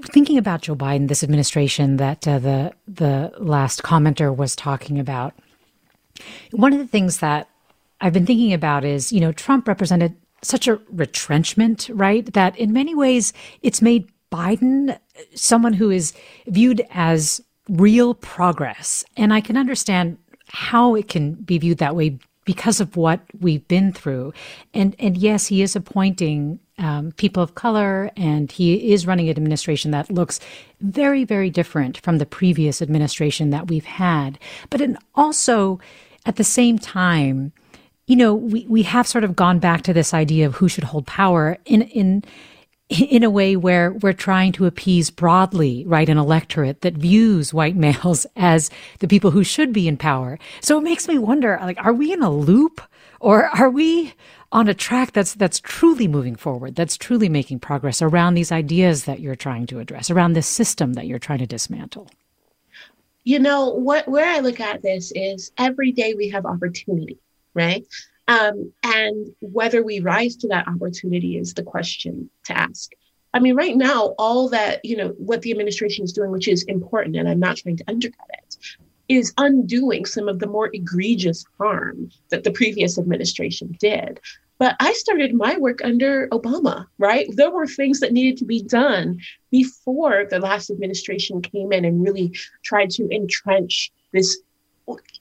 [0.05, 5.33] thinking about Joe Biden, this administration that uh, the the last commenter was talking about.
[6.51, 7.49] One of the things that
[8.01, 12.31] I've been thinking about is, you know, Trump represented such a retrenchment, right?
[12.33, 14.97] That in many ways it's made Biden
[15.35, 16.13] someone who is
[16.47, 19.05] viewed as real progress.
[19.15, 23.67] And I can understand how it can be viewed that way because of what we've
[23.67, 24.33] been through.
[24.73, 29.37] And and yes, he is appointing um, people of color, and he is running an
[29.37, 30.39] administration that looks
[30.81, 34.39] very, very different from the previous administration that we've had.
[34.69, 35.79] But and also,
[36.25, 37.53] at the same time,
[38.07, 40.83] you know, we, we have sort of gone back to this idea of who should
[40.83, 42.23] hold power in in
[43.01, 47.75] in a way where we're trying to appease broadly, right, an electorate that views white
[47.75, 50.39] males as the people who should be in power.
[50.61, 52.81] So it makes me wonder, like, are we in a loop
[53.19, 54.13] or are we
[54.51, 59.05] on a track that's that's truly moving forward, that's truly making progress around these ideas
[59.05, 62.09] that you're trying to address, around this system that you're trying to dismantle?
[63.23, 67.17] You know, what where I look at this is every day we have opportunity,
[67.53, 67.85] right?
[68.27, 72.91] Um, and whether we rise to that opportunity is the question to ask.
[73.33, 76.63] I mean, right now, all that, you know, what the administration is doing, which is
[76.63, 78.57] important, and I'm not trying to undercut it,
[79.09, 84.19] is undoing some of the more egregious harm that the previous administration did.
[84.59, 87.27] But I started my work under Obama, right?
[87.35, 89.19] There were things that needed to be done
[89.51, 92.33] before the last administration came in and really
[92.63, 94.39] tried to entrench this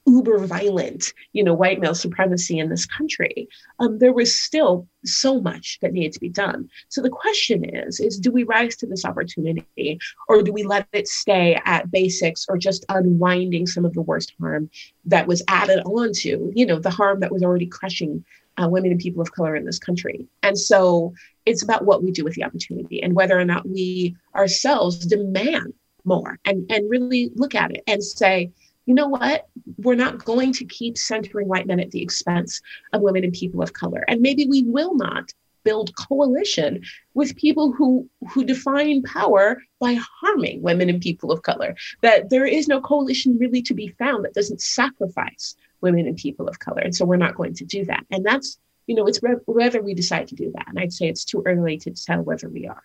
[0.05, 3.47] uber violent, you know, white male supremacy in this country.
[3.79, 6.69] Um, there was still so much that needed to be done.
[6.89, 10.87] So the question is, is do we rise to this opportunity or do we let
[10.91, 14.69] it stay at basics or just unwinding some of the worst harm
[15.05, 18.25] that was added on to, you know, the harm that was already crushing
[18.61, 20.27] uh, women and people of color in this country.
[20.43, 21.13] And so
[21.45, 25.73] it's about what we do with the opportunity and whether or not we ourselves demand
[26.05, 28.51] more and, and really look at it and say,
[28.85, 29.47] you know what?
[29.77, 33.61] We're not going to keep centering white men at the expense of women and people
[33.61, 34.03] of color.
[34.07, 35.31] And maybe we will not
[35.63, 41.75] build coalition with people who who define power by harming women and people of color.
[42.01, 46.47] That there is no coalition really to be found that doesn't sacrifice women and people
[46.47, 46.81] of color.
[46.81, 48.05] And so we're not going to do that.
[48.11, 50.67] And that's you know it's whether we decide to do that.
[50.67, 52.83] And i'd say it's too early to tell whether we are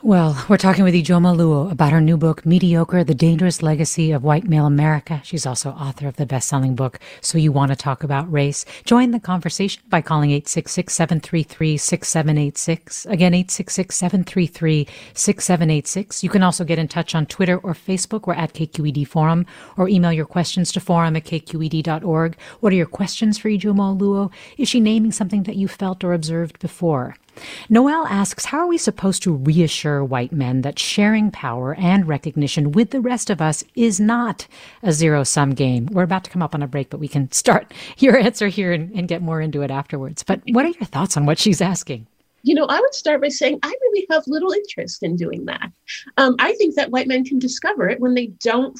[0.00, 4.22] well, we're talking with Ijeoma Oluo about her new book, Mediocre, The Dangerous Legacy of
[4.22, 5.20] White Male America.
[5.24, 8.64] She's also author of the best-selling book, So You Want to Talk About Race.
[8.84, 13.10] Join the conversation by calling 866-733-6786.
[13.10, 16.22] Again, 866-733-6786.
[16.22, 18.28] You can also get in touch on Twitter or Facebook.
[18.28, 22.36] We're at KQED Forum or email your questions to forum at kqed.org.
[22.60, 24.30] What are your questions for Ijeoma Oluo?
[24.56, 27.16] Is she naming something that you felt or observed before?
[27.68, 32.72] Noel asks, How are we supposed to reassure white men that sharing power and recognition
[32.72, 34.46] with the rest of us is not
[34.82, 35.86] a zero sum game?
[35.86, 38.72] We're about to come up on a break, but we can start your answer here
[38.72, 40.22] and, and get more into it afterwards.
[40.22, 42.06] But what are your thoughts on what she's asking?
[42.42, 45.70] you know, I would start by saying I really have little interest in doing that.
[46.16, 48.78] Um, I think that white men can discover it when they don't,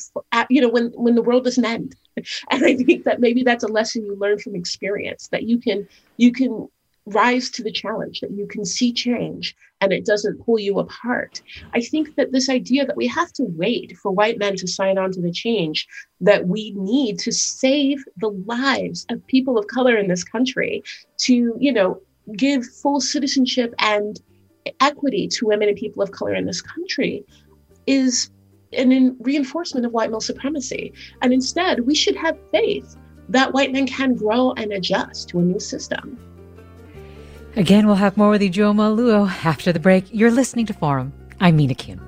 [0.49, 1.95] you know, when when the world doesn't end.
[2.51, 5.87] And I think that maybe that's a lesson you learn from experience that you can
[6.17, 6.69] you can
[7.15, 11.41] rise to the challenge, that you can see change and it doesn't pull you apart.
[11.75, 14.99] I think that this idea that we have to wait for white men to sign
[14.99, 15.87] on to the change
[16.21, 20.83] that we need to save the lives of people of color in this country,
[21.19, 22.01] to, you know,
[22.37, 24.21] give full citizenship and
[24.81, 27.25] equity to women and people of color in this country
[27.87, 28.31] is
[28.75, 30.93] an reinforcement of white male supremacy.
[31.23, 32.97] And instead, we should have faith
[33.31, 36.19] that white men can grow and adjust to a new system.
[37.59, 40.05] Again, we'll have more with Ijeoma Oluo after the break.
[40.13, 41.13] You're listening to Forum.
[41.41, 42.08] I'm Mina Kim.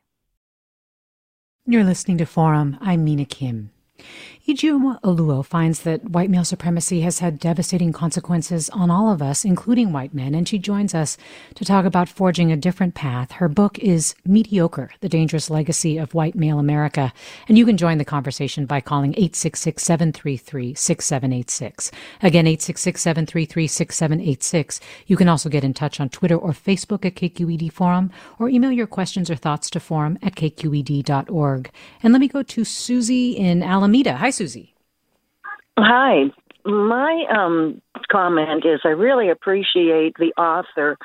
[1.67, 2.75] You're listening to Forum.
[2.81, 3.69] I'm Mina Kim.
[4.47, 9.45] Ijeoma Oluo finds that white male supremacy has had devastating consequences on all of us,
[9.45, 11.15] including white men, and she joins us
[11.53, 13.33] to talk about forging a different path.
[13.33, 17.13] Her book is Mediocre The Dangerous Legacy of White Male America.
[17.47, 21.91] And you can join the conversation by calling 866 733 6786.
[22.23, 24.79] Again, 866 733 6786.
[25.05, 28.71] You can also get in touch on Twitter or Facebook at KQED Forum or email
[28.71, 31.71] your questions or thoughts to forum at kqed.org.
[32.01, 34.17] And let me go to Susie in Alameda.
[34.17, 34.73] Hi, Susie.
[35.77, 36.25] Hi.
[36.65, 40.97] My um, comment is I really appreciate the author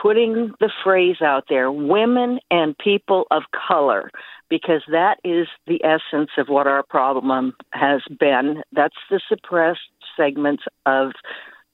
[0.00, 4.10] putting the phrase out there women and people of color
[4.48, 8.62] because that is the essence of what our problem has been.
[8.72, 9.80] That's the suppressed
[10.16, 11.12] segments of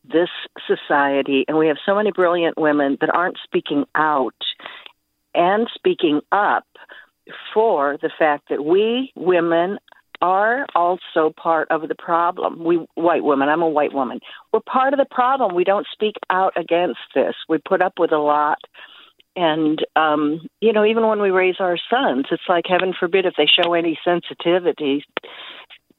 [0.04, 0.28] this
[0.66, 1.44] society.
[1.48, 4.34] And we have so many brilliant women that aren't speaking out
[5.34, 6.66] and speaking up
[7.52, 9.78] for the fact that we women
[10.20, 12.64] are also part of the problem.
[12.64, 14.20] We white women, I'm a white woman.
[14.52, 15.54] We're part of the problem.
[15.54, 17.34] We don't speak out against this.
[17.48, 18.58] We put up with a lot.
[19.36, 23.34] And um, you know, even when we raise our sons, it's like heaven forbid if
[23.36, 25.04] they show any sensitivity,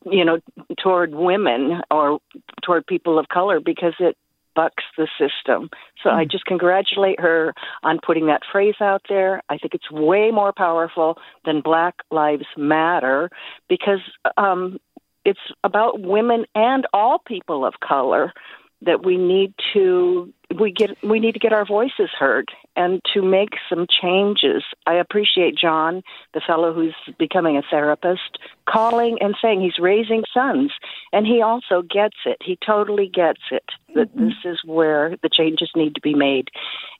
[0.06, 0.40] you know,
[0.78, 2.20] toward women or
[2.64, 4.18] toward people of color because it
[4.56, 5.70] bucks the system.
[6.04, 6.10] So.
[6.10, 6.30] I hmm.
[6.30, 9.42] just congratulate her on putting that phrase out there.
[9.50, 13.30] I think it's way more powerful than Black Lives Matter
[13.68, 14.00] because
[14.38, 14.80] um,
[15.26, 18.34] it's about women and all people of color
[18.82, 23.22] that we need to we get we need to get our voices heard and to
[23.22, 24.64] make some changes.
[24.88, 26.02] I appreciate John,
[26.34, 30.72] the fellow who's becoming a therapist, calling and saying he's raising sons
[31.14, 32.38] and he also gets it.
[32.42, 33.66] He totally gets it
[33.96, 34.26] that mm-hmm.
[34.26, 36.50] this is where the changes need to be made.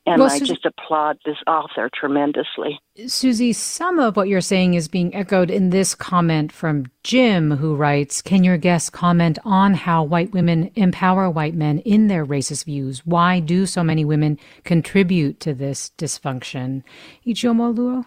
[0.10, 2.80] And well, I Susie, just applaud this author tremendously.
[3.06, 7.76] Susie, some of what you're saying is being echoed in this comment from Jim, who
[7.76, 12.66] writes Can your guest comment on how white women empower white men in their racist
[12.66, 13.06] views?
[13.06, 16.82] Why do so many women contribute to this dysfunction?
[17.28, 18.06] Ijeoma Oluo?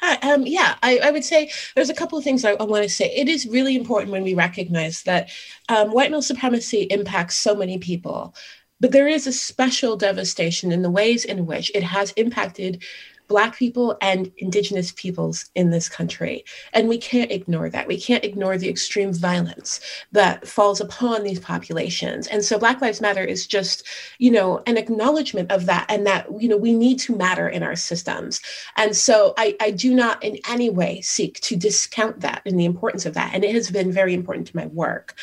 [0.00, 2.82] Hi, um, yeah, I, I, would say there's a couple of things I, I want
[2.82, 3.10] to say.
[3.14, 5.30] It is really important when we recognize that
[5.70, 8.34] um, white male supremacy impacts so many people,
[8.80, 12.82] but there is a special devastation in the ways in which it has impacted
[13.28, 16.44] Black people and Indigenous peoples in this country.
[16.72, 17.88] And we can't ignore that.
[17.88, 19.80] We can't ignore the extreme violence
[20.12, 22.26] that falls upon these populations.
[22.28, 23.84] And so Black Lives Matter is just,
[24.18, 27.62] you know, an acknowledgement of that and that, you know, we need to matter in
[27.62, 28.40] our systems.
[28.76, 32.64] And so I, I do not in any way seek to discount that and the
[32.64, 33.34] importance of that.
[33.34, 35.14] And it has been very important to my work.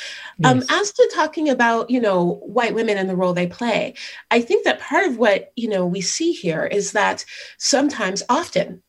[0.44, 0.70] Um, yes.
[0.70, 3.94] Um, as to talking about, you know, white women and the role they play,
[4.30, 7.24] I think that part of what, you know, we see here is that
[7.58, 8.82] sometimes sometimes, often,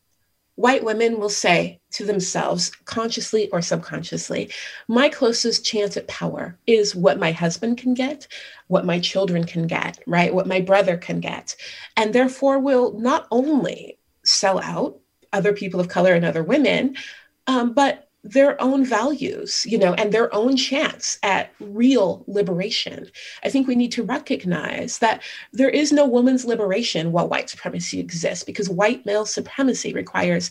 [0.54, 4.50] white women will say to themselves, consciously or subconsciously,
[4.88, 8.26] my closest chance at power is what my husband can get,
[8.68, 10.34] what my children can get, right?
[10.34, 11.54] What my brother can get.
[11.98, 14.98] And therefore will not only sell out
[15.34, 16.96] other people of color and other women,
[17.46, 23.10] um, but their own values, you know, and their own chance at real liberation.
[23.44, 25.22] I think we need to recognize that
[25.52, 30.50] there is no woman's liberation while white supremacy exists, because white male supremacy requires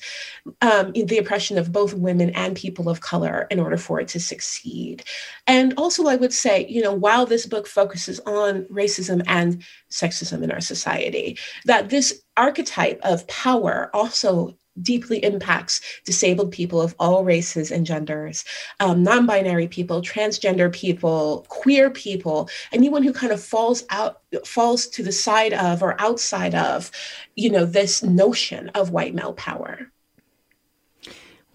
[0.61, 4.19] um, the oppression of both women and people of color in order for it to
[4.19, 5.03] succeed.
[5.47, 10.43] And also, I would say, you know, while this book focuses on racism and sexism
[10.43, 17.23] in our society, that this archetype of power also deeply impacts disabled people of all
[17.23, 18.43] races and genders,
[18.79, 24.87] um, non binary people, transgender people, queer people, anyone who kind of falls out, falls
[24.87, 26.91] to the side of or outside of,
[27.35, 29.87] you know, this notion of white male power.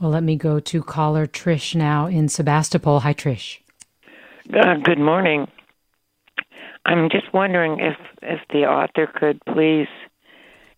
[0.00, 3.00] Well, let me go to caller Trish now in Sebastopol.
[3.00, 3.58] Hi, Trish.
[4.54, 5.48] Uh, good morning.
[6.86, 9.88] I'm just wondering if if the author could please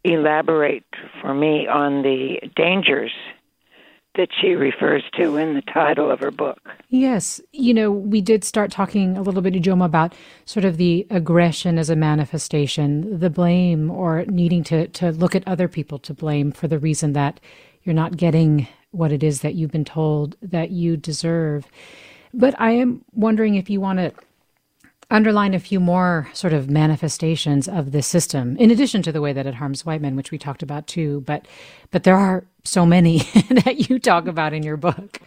[0.05, 0.85] elaborate
[1.21, 3.13] for me on the dangers
[4.17, 6.59] that she refers to in the title of her book.
[6.89, 7.41] Yes.
[7.53, 10.15] You know, we did start talking a little bit, Ijeoma, about
[10.47, 15.47] sort of the aggression as a manifestation, the blame, or needing to, to look at
[15.47, 17.39] other people to blame for the reason that
[17.85, 21.67] you're not getting what it is that you've been told that you deserve.
[22.35, 24.13] But I am wondering if you want to
[25.11, 29.33] underline a few more sort of manifestations of this system, in addition to the way
[29.33, 31.23] that it harms white men, which we talked about too.
[31.23, 31.47] But
[31.91, 33.19] but there are so many
[33.65, 35.21] that you talk about in your book.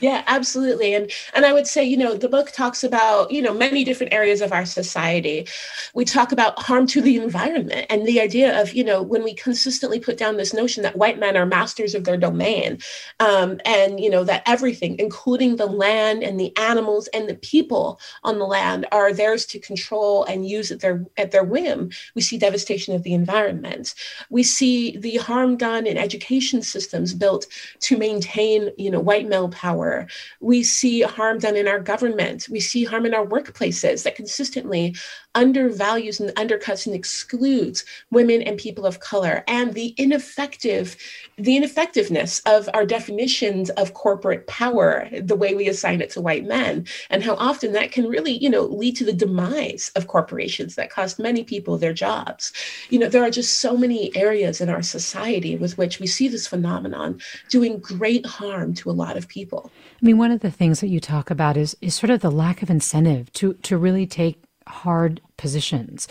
[0.00, 0.94] Yeah, absolutely.
[0.94, 4.12] And and I would say, you know, the book talks about, you know, many different
[4.12, 5.46] areas of our society.
[5.92, 9.34] We talk about harm to the environment and the idea of, you know, when we
[9.34, 12.78] consistently put down this notion that white men are masters of their domain,
[13.18, 17.98] um, and you know that everything, including the land and the animals and the people
[18.22, 21.90] on the land, are theirs to control and use at their at their whim.
[22.14, 23.94] We see devastation of the environment.
[24.30, 27.48] We see the harm done in education systems built
[27.80, 30.06] to maintain, you know, white male power power.
[30.40, 32.48] We see harm done in our government.
[32.50, 34.94] We see harm in our workplaces that consistently
[35.34, 40.96] undervalues and undercuts and excludes women and people of color and the ineffective
[41.36, 46.44] the ineffectiveness of our definitions of corporate power the way we assign it to white
[46.44, 50.74] men and how often that can really you know lead to the demise of corporations
[50.74, 52.52] that cost many people their jobs
[52.88, 56.26] you know there are just so many areas in our society with which we see
[56.26, 59.70] this phenomenon doing great harm to a lot of people
[60.00, 62.30] i mean one of the things that you talk about is is sort of the
[62.30, 66.08] lack of incentive to to really take hard positions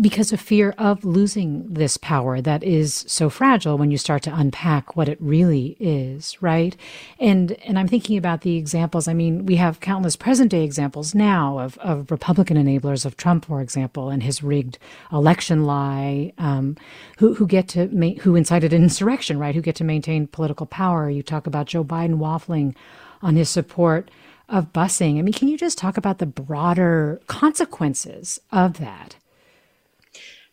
[0.00, 4.34] because of fear of losing this power that is so fragile when you start to
[4.34, 6.76] unpack what it really is right
[7.18, 11.14] and and i'm thinking about the examples i mean we have countless present day examples
[11.14, 14.78] now of, of republican enablers of trump for example and his rigged
[15.12, 16.76] election lie um,
[17.18, 20.66] who, who get to ma- who incited an insurrection right who get to maintain political
[20.66, 22.74] power you talk about joe biden waffling
[23.22, 24.10] on his support
[24.48, 25.18] of busing.
[25.18, 29.14] I mean, can you just talk about the broader consequences of that?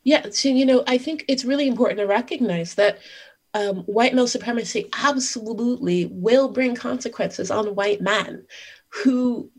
[0.08, 3.00] Yeah, so you know, I think it's really important to recognize that
[3.54, 8.46] um, white male supremacy absolutely will bring consequences on white men
[8.88, 9.52] who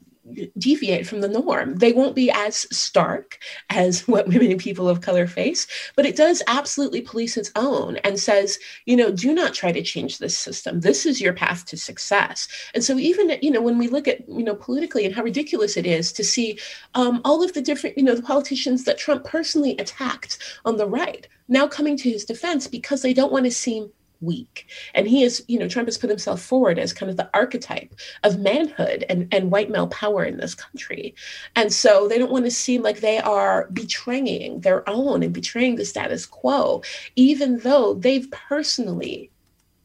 [0.56, 1.76] deviate from the norm.
[1.76, 3.38] They won't be as stark
[3.70, 5.66] as what women and people of color face,
[5.96, 9.82] but it does absolutely police its own and says, you know, do not try to
[9.82, 10.80] change this system.
[10.80, 12.48] This is your path to success.
[12.74, 15.76] And so even, you know, when we look at, you know, politically and how ridiculous
[15.76, 16.58] it is to see
[16.94, 20.86] um, all of the different, you know, the politicians that Trump personally attacked on the
[20.86, 24.66] right now coming to his defense because they don't want to seem weak.
[24.94, 27.94] And he is, you know, Trump has put himself forward as kind of the archetype
[28.24, 31.14] of manhood and, and white male power in this country.
[31.56, 35.76] And so they don't want to seem like they are betraying their own and betraying
[35.76, 36.82] the status quo,
[37.16, 39.30] even though they've personally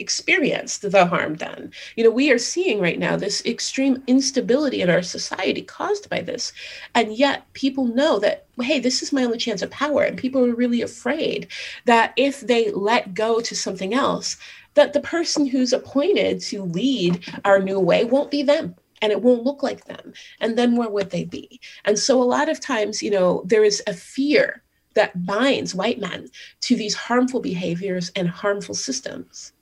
[0.03, 1.71] experienced the harm done.
[1.95, 6.19] You know, we are seeing right now this extreme instability in our society caused by
[6.19, 6.51] this.
[6.93, 10.03] And yet people know that, hey, this is my only chance of power.
[10.03, 11.47] And people are really afraid
[11.85, 14.35] that if they let go to something else,
[14.73, 19.21] that the person who's appointed to lead our new way won't be them and it
[19.21, 20.13] won't look like them.
[20.41, 21.61] And then where would they be?
[21.85, 24.63] And so a lot of times, you know, there is a fear
[24.95, 26.27] that binds white men
[26.61, 29.52] to these harmful behaviors and harmful systems.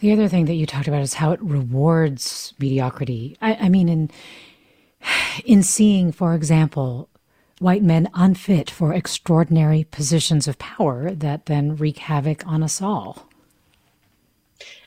[0.00, 3.36] The other thing that you talked about is how it rewards mediocrity.
[3.40, 4.10] I, I mean, in
[5.44, 7.08] in seeing, for example,
[7.58, 13.28] white men unfit for extraordinary positions of power that then wreak havoc on us all.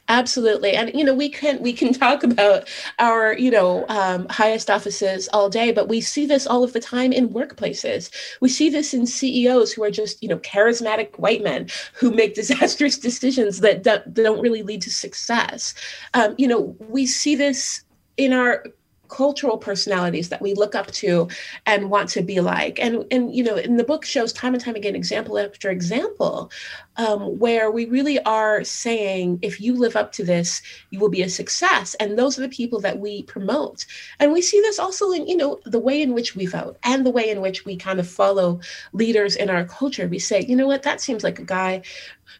[0.07, 4.69] Absolutely, and you know we can we can talk about our you know um, highest
[4.69, 8.11] offices all day, but we see this all of the time in workplaces.
[8.39, 12.35] We see this in CEOs who are just you know charismatic white men who make
[12.41, 15.73] disastrous decisions that don't, don't really lead to success.
[16.13, 17.83] Um, you know we see this
[18.17, 18.63] in our
[19.07, 21.27] cultural personalities that we look up to
[21.65, 24.63] and want to be like and and you know in the book shows time and
[24.63, 26.51] time again example after example
[26.97, 31.21] um, where we really are saying if you live up to this you will be
[31.21, 33.85] a success and those are the people that we promote
[34.19, 37.05] and we see this also in you know the way in which we vote and
[37.05, 38.59] the way in which we kind of follow
[38.93, 41.81] leaders in our culture we say you know what that seems like a guy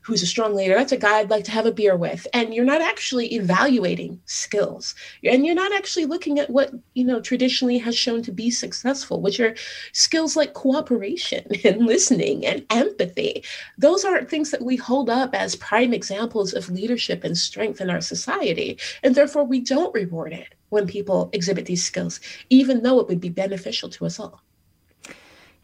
[0.02, 0.76] who's a strong leader.
[0.76, 2.28] That's a guy I'd like to have a beer with.
[2.34, 4.96] And you're not actually evaluating skills.
[5.24, 9.20] And you're not actually looking at what, you know, traditionally has shown to be successful,
[9.20, 9.54] which are
[9.92, 13.44] skills like cooperation and listening and empathy.
[13.78, 17.90] Those aren't things that we hold up as prime examples of leadership and strength in
[17.90, 18.80] our society.
[19.04, 23.20] And therefore, we don't reward it when people exhibit these skills, even though it would
[23.20, 24.42] be beneficial to us all.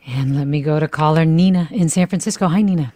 [0.06, 2.50] And let me go to caller Nina in San Francisco.
[2.50, 2.94] Hi, Nina.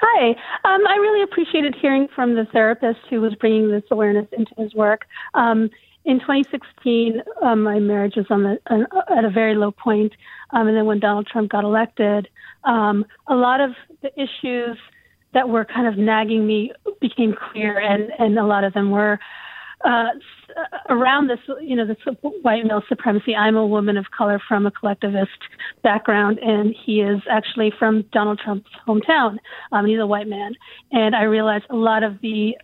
[0.00, 0.28] Hi.
[0.64, 4.74] Um, I really appreciated hearing from the therapist who was bringing this awareness into his
[4.74, 5.06] work.
[5.34, 5.70] Um,
[6.04, 10.12] in 2016, um, my marriage was on the, uh, at a very low point,
[10.50, 12.28] um, and then when Donald Trump got elected,
[12.64, 13.70] um, a lot of
[14.02, 14.76] the issues
[15.32, 19.18] that were kind of nagging me became clear, and, and a lot of them were
[19.84, 20.10] uh,
[20.88, 21.98] around this, you know, this
[22.42, 23.34] white male supremacy.
[23.34, 25.30] I'm a woman of color from a collectivist
[25.82, 29.38] background, and he is actually from Donald Trump's hometown.
[29.72, 30.54] Um, he's a white man,
[30.92, 32.56] and I realized a lot of the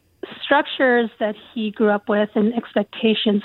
[0.43, 3.43] structures that he grew up with and expectations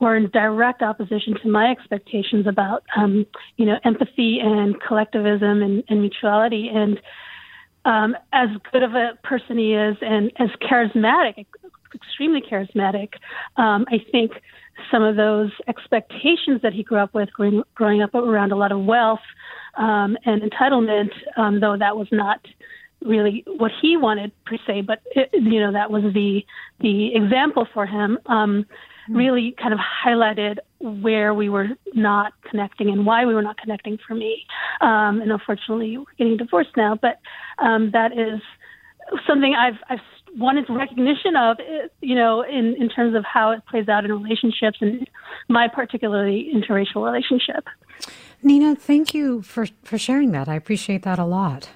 [0.00, 5.82] were in direct opposition to my expectations about, um, you know, empathy and collectivism and,
[5.88, 6.68] and mutuality.
[6.72, 7.00] And
[7.84, 11.46] um, as good of a person he is, and as charismatic,
[11.94, 13.14] extremely charismatic,
[13.56, 14.32] um, I think
[14.90, 18.70] some of those expectations that he grew up with, growing, growing up around a lot
[18.70, 19.20] of wealth
[19.76, 22.40] um, and entitlement, um, though that was not
[23.04, 26.44] really what he wanted per se, but it, you know that was the
[26.80, 28.18] the example for him.
[28.26, 28.66] Um,
[29.10, 33.98] really kind of highlighted where we were not connecting and why we were not connecting
[34.06, 34.44] for me.
[34.80, 37.18] Um, and unfortunately, we're getting divorced now, but
[37.58, 38.40] um, that is
[39.26, 40.04] something I've I've
[40.36, 41.56] wanted recognition of,
[42.00, 45.08] you know, in in terms of how it plays out in relationships and
[45.48, 47.66] my particularly interracial relationship.
[48.42, 50.48] Nina, thank you for for sharing that.
[50.48, 51.70] I appreciate that a lot.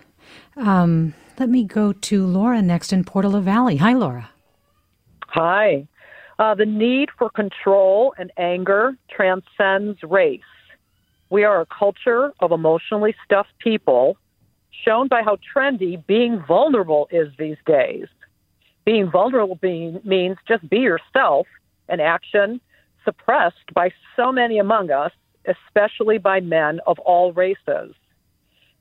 [0.56, 3.76] Um, let me go to Laura next in Portola Valley.
[3.76, 4.30] Hi, Laura.
[5.28, 5.86] Hi.
[6.38, 10.40] Uh, the need for control and anger transcends race.
[11.30, 14.16] We are a culture of emotionally stuffed people,
[14.84, 18.06] shown by how trendy being vulnerable is these days.
[18.84, 21.46] Being vulnerable being, means just be yourself,
[21.88, 22.60] an action
[23.04, 25.12] suppressed by so many among us,
[25.46, 27.94] especially by men of all races.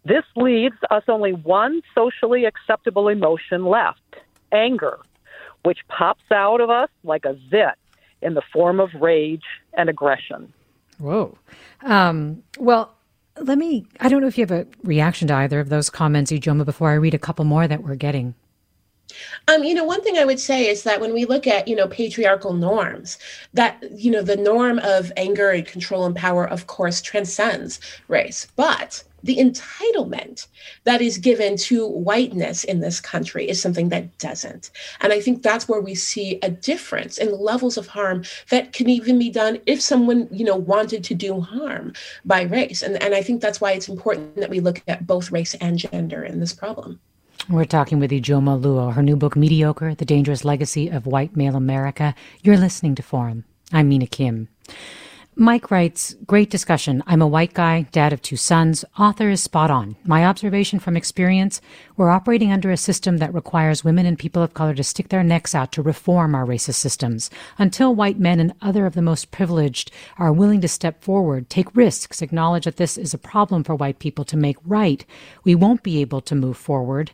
[0.03, 3.99] This leaves us only one socially acceptable emotion left
[4.51, 4.99] anger,
[5.63, 7.75] which pops out of us like a zit
[8.21, 9.43] in the form of rage
[9.73, 10.51] and aggression.
[10.97, 11.37] Whoa.
[11.83, 12.93] Um, well,
[13.39, 16.31] let me, I don't know if you have a reaction to either of those comments,
[16.31, 18.35] Ijeoma, before I read a couple more that we're getting.
[19.47, 21.75] Um, you know, one thing I would say is that when we look at, you
[21.75, 23.17] know, patriarchal norms,
[23.53, 28.47] that, you know, the norm of anger and control and power, of course, transcends race.
[28.55, 30.47] But the entitlement
[30.83, 34.71] that is given to whiteness in this country is something that doesn't.
[35.01, 38.89] And I think that's where we see a difference in levels of harm that can
[38.89, 41.93] even be done if someone, you know, wanted to do harm
[42.25, 42.81] by race.
[42.81, 45.77] And, and I think that's why it's important that we look at both race and
[45.77, 46.99] gender in this problem.
[47.49, 51.55] We're talking with Ijeoma Oluo, her new book, Mediocre The Dangerous Legacy of White Male
[51.55, 52.13] America.
[52.43, 53.45] You're listening to Forum.
[53.73, 54.47] I'm Mina Kim.
[55.35, 57.01] Mike writes, Great discussion.
[57.07, 58.83] I'm a white guy, dad of two sons.
[58.99, 59.95] Author is spot on.
[60.03, 61.61] My observation from experience
[61.95, 65.23] we're operating under a system that requires women and people of color to stick their
[65.23, 67.29] necks out to reform our racist systems.
[67.57, 71.73] Until white men and other of the most privileged are willing to step forward, take
[71.77, 75.05] risks, acknowledge that this is a problem for white people to make right,
[75.45, 77.11] we won't be able to move forward.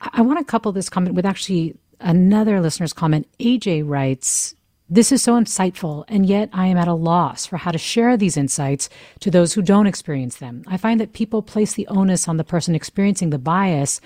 [0.00, 3.26] I want to couple this comment with actually another listener's comment.
[3.40, 4.54] AJ writes,
[4.92, 8.16] this is so insightful, and yet I am at a loss for how to share
[8.16, 8.88] these insights
[9.20, 10.64] to those who don't experience them.
[10.66, 14.00] I find that people place the onus on the person experiencing the bias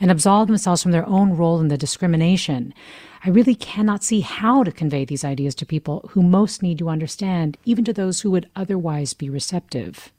[0.00, 2.72] and absolve themselves from their own role in the discrimination.
[3.22, 6.88] I really cannot see how to convey these ideas to people who most need to
[6.88, 10.10] understand, even to those who would otherwise be receptive.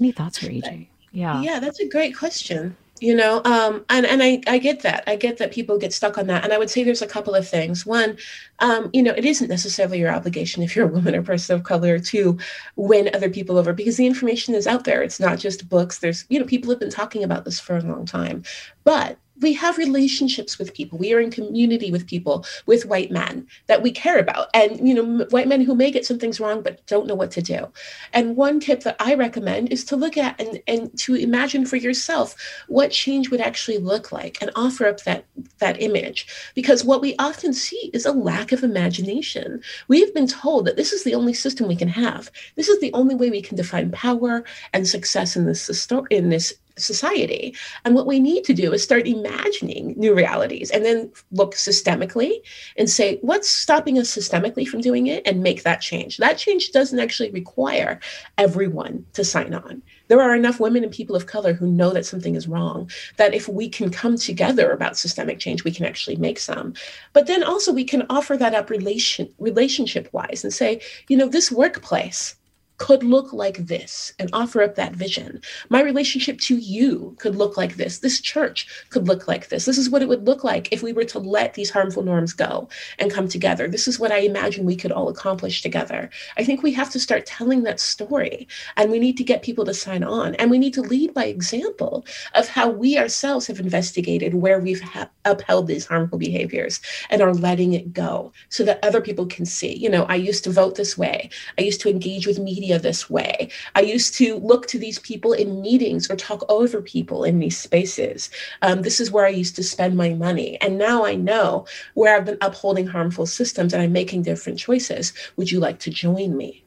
[0.00, 0.88] Any thoughts for AJ?
[1.12, 1.42] Yeah.
[1.42, 5.04] Yeah, that's a great question you know um, and and I, I get that.
[5.06, 6.44] I get that people get stuck on that.
[6.44, 7.86] And i would say there's a couple of things.
[7.86, 8.16] One
[8.60, 11.64] um, you know it isn't necessarily your obligation if you're a woman or person of
[11.64, 12.38] color to
[12.76, 15.02] win other people over because the information is out there.
[15.02, 15.98] It's not just books.
[15.98, 18.42] There's you know people have been talking about this for a long time.
[18.84, 20.98] But we have relationships with people.
[20.98, 24.48] We are in community with people with white men that we care about.
[24.54, 27.30] And you know white men who may get some things wrong but don't know what
[27.32, 27.68] to do.
[28.12, 31.76] And one tip that i recommend is to look at and, and to imagine for
[31.76, 32.34] yourself
[32.68, 35.24] what change would actually look like and offer up that
[35.58, 36.26] that image.
[36.54, 39.62] Because what we often see is a lack of imagination.
[39.88, 42.30] We've been told that this is the only system we can have.
[42.56, 46.06] This is the only way we can define power and success in this system.
[46.10, 47.54] in this society.
[47.84, 52.40] And what we need to do is start imagining new realities and then look systemically
[52.76, 56.16] and say, what's stopping us systemically from doing it and make that change.
[56.18, 58.00] That change doesn't actually require
[58.36, 59.82] everyone to sign on.
[60.08, 63.34] There are enough women and people of color who know that something is wrong, that
[63.34, 66.74] if we can come together about systemic change, we can actually make some.
[67.12, 71.28] But then also we can offer that up relation relationship wise and say, you know,
[71.28, 72.37] this workplace
[72.78, 75.40] could look like this and offer up that vision.
[75.68, 77.98] My relationship to you could look like this.
[77.98, 79.64] This church could look like this.
[79.64, 82.32] This is what it would look like if we were to let these harmful norms
[82.32, 82.68] go
[82.98, 83.68] and come together.
[83.68, 86.08] This is what I imagine we could all accomplish together.
[86.36, 89.64] I think we have to start telling that story and we need to get people
[89.64, 93.58] to sign on and we need to lead by example of how we ourselves have
[93.58, 98.82] investigated where we've ha- upheld these harmful behaviors and are letting it go so that
[98.84, 99.76] other people can see.
[99.76, 101.28] You know, I used to vote this way.
[101.58, 103.48] I used to engage with media this way.
[103.76, 107.56] I used to look to these people in meetings or talk over people in these
[107.56, 108.30] spaces.
[108.62, 110.60] Um, this is where I used to spend my money.
[110.60, 115.12] And now I know where I've been upholding harmful systems and I'm making different choices.
[115.36, 116.64] Would you like to join me?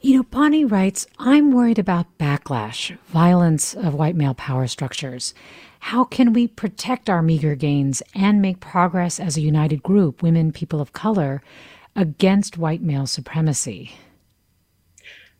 [0.00, 5.32] You know, Bonnie writes, I'm worried about backlash, violence of white male power structures.
[5.78, 10.50] How can we protect our meager gains and make progress as a united group, women,
[10.50, 11.40] people of color,
[11.94, 13.92] against white male supremacy?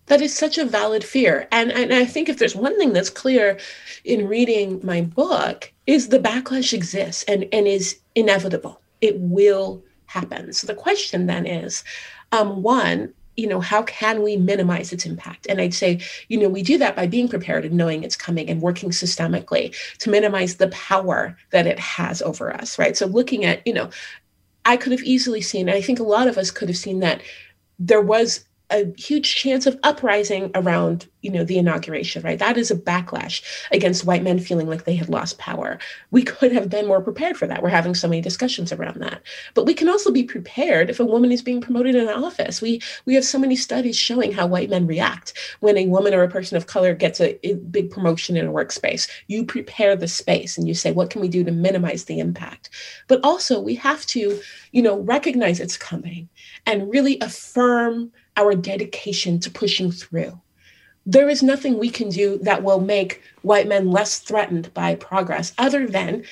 [0.07, 1.48] That is such a valid fear.
[1.53, 3.59] And, and I think if there's one thing that's clear
[4.05, 8.80] in reading my book, is the backlash exists and, and is inevitable.
[9.00, 10.53] It will happen.
[10.53, 11.84] So the question then is
[12.32, 15.46] um, one, you know, how can we minimize its impact?
[15.48, 18.50] And I'd say, you know, we do that by being prepared and knowing it's coming
[18.50, 22.96] and working systemically to minimize the power that it has over us, right?
[22.96, 23.88] So looking at, you know,
[24.64, 27.00] I could have easily seen, and I think a lot of us could have seen
[27.00, 27.22] that
[27.78, 32.38] there was a huge chance of uprising around you know the inauguration right?
[32.38, 35.78] That is a backlash against white men feeling like they had lost power.
[36.10, 37.62] We could have been more prepared for that.
[37.62, 39.22] We're having so many discussions around that.
[39.54, 42.60] But we can also be prepared if a woman is being promoted in an office.
[42.60, 46.22] We we have so many studies showing how white men react when a woman or
[46.22, 49.08] a person of color gets a, a big promotion in a workspace.
[49.28, 52.70] You prepare the space and you say what can we do to minimize the impact?
[53.06, 54.40] But also we have to
[54.72, 56.28] you know recognize it's coming
[56.66, 60.41] and really affirm our dedication to pushing through.
[61.05, 65.53] There is nothing we can do that will make white men less threatened by progress
[65.59, 66.24] other than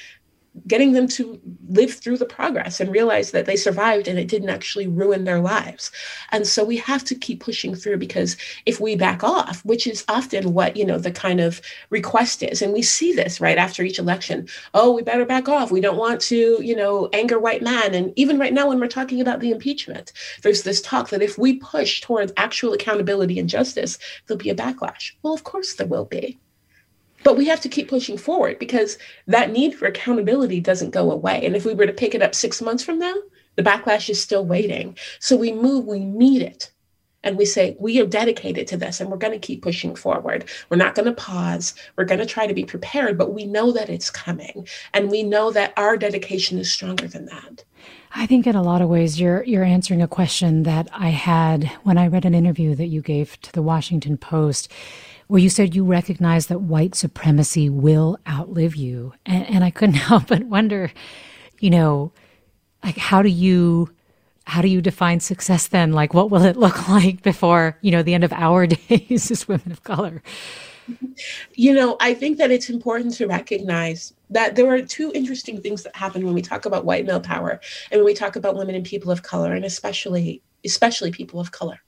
[0.66, 4.48] getting them to live through the progress and realize that they survived and it didn't
[4.48, 5.90] actually ruin their lives.
[6.32, 8.36] And so we have to keep pushing through because
[8.66, 12.62] if we back off which is often what you know the kind of request is
[12.62, 15.70] and we see this right after each election oh we better back off.
[15.70, 18.88] We don't want to you know anger white men and even right now when we're
[18.88, 23.48] talking about the impeachment there's this talk that if we push towards actual accountability and
[23.48, 25.12] justice there'll be a backlash.
[25.22, 26.38] Well of course there will be
[27.22, 31.44] but we have to keep pushing forward because that need for accountability doesn't go away.
[31.44, 33.14] And if we were to pick it up six months from now,
[33.56, 34.96] the backlash is still waiting.
[35.18, 36.70] So we move, we meet it.
[37.22, 40.48] And we say, we are dedicated to this and we're going to keep pushing forward.
[40.70, 41.74] We're not going to pause.
[41.96, 44.66] We're going to try to be prepared, but we know that it's coming.
[44.94, 47.64] And we know that our dedication is stronger than that.
[48.12, 51.64] I think in a lot of ways you're you're answering a question that I had
[51.84, 54.68] when I read an interview that you gave to the Washington Post
[55.30, 59.12] where you said you recognize that white supremacy will outlive you.
[59.24, 60.90] And, and I couldn't help but wonder,
[61.60, 62.12] you know,
[62.82, 63.90] like how do you
[64.44, 65.92] how do you define success then?
[65.92, 69.46] Like what will it look like before, you know, the end of our days as
[69.46, 70.20] women of color?
[71.54, 75.84] You know, I think that it's important to recognize that there are two interesting things
[75.84, 77.60] that happen when we talk about white male power
[77.92, 81.52] and when we talk about women and people of color and especially especially people of
[81.52, 81.78] color.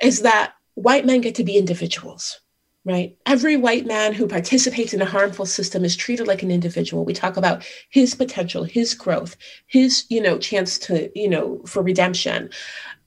[0.00, 2.40] Is that white men get to be individuals,
[2.84, 3.16] right?
[3.26, 7.04] Every white man who participates in a harmful system is treated like an individual.
[7.04, 11.82] We talk about his potential, his growth, his, you know, chance to, you know, for
[11.82, 12.50] redemption.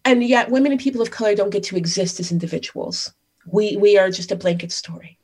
[0.05, 3.13] And yet women and people of color don't get to exist as individuals.
[3.45, 5.17] We we are just a blanket story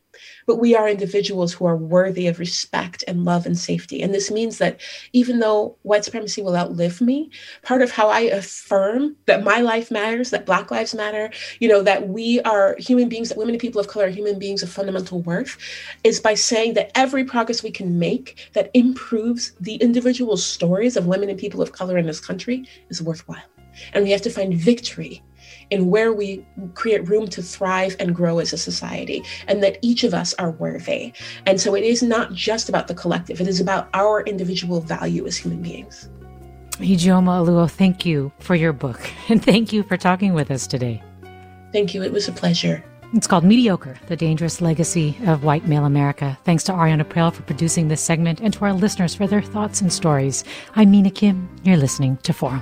[0.50, 4.02] but we are individuals who are worthy of respect and love and safety.
[4.02, 4.82] And this means that
[5.14, 7.30] even though white supremacy will outlive me,
[7.62, 11.30] part of how I affirm that my life matters, that Black lives matter,
[11.60, 14.39] you know, that we are human beings, that women and people of color are human
[14.39, 15.56] beings of fundamental worth,
[16.04, 21.06] is by saying that every progress we can make that improves the individual stories of
[21.06, 23.38] women and people of color in this country is worthwhile.
[23.93, 25.22] And we have to find victory
[25.70, 30.04] in where we create room to thrive and grow as a society, and that each
[30.04, 31.14] of us are worthy.
[31.46, 35.26] And so it is not just about the collective, it is about our individual value
[35.28, 36.10] as human beings.
[36.78, 41.04] Ijeoma Oluo, thank you for your book, and thank you for talking with us today.
[41.72, 42.04] Thank you.
[42.04, 42.84] It was a pleasure.
[43.14, 46.38] It's called Mediocre The Dangerous Legacy of White Male America.
[46.44, 49.82] Thanks to Ariana Prel for producing this segment and to our listeners for their thoughts
[49.82, 50.44] and stories.
[50.76, 51.50] I'm Mina Kim.
[51.64, 52.62] You're listening to Forum.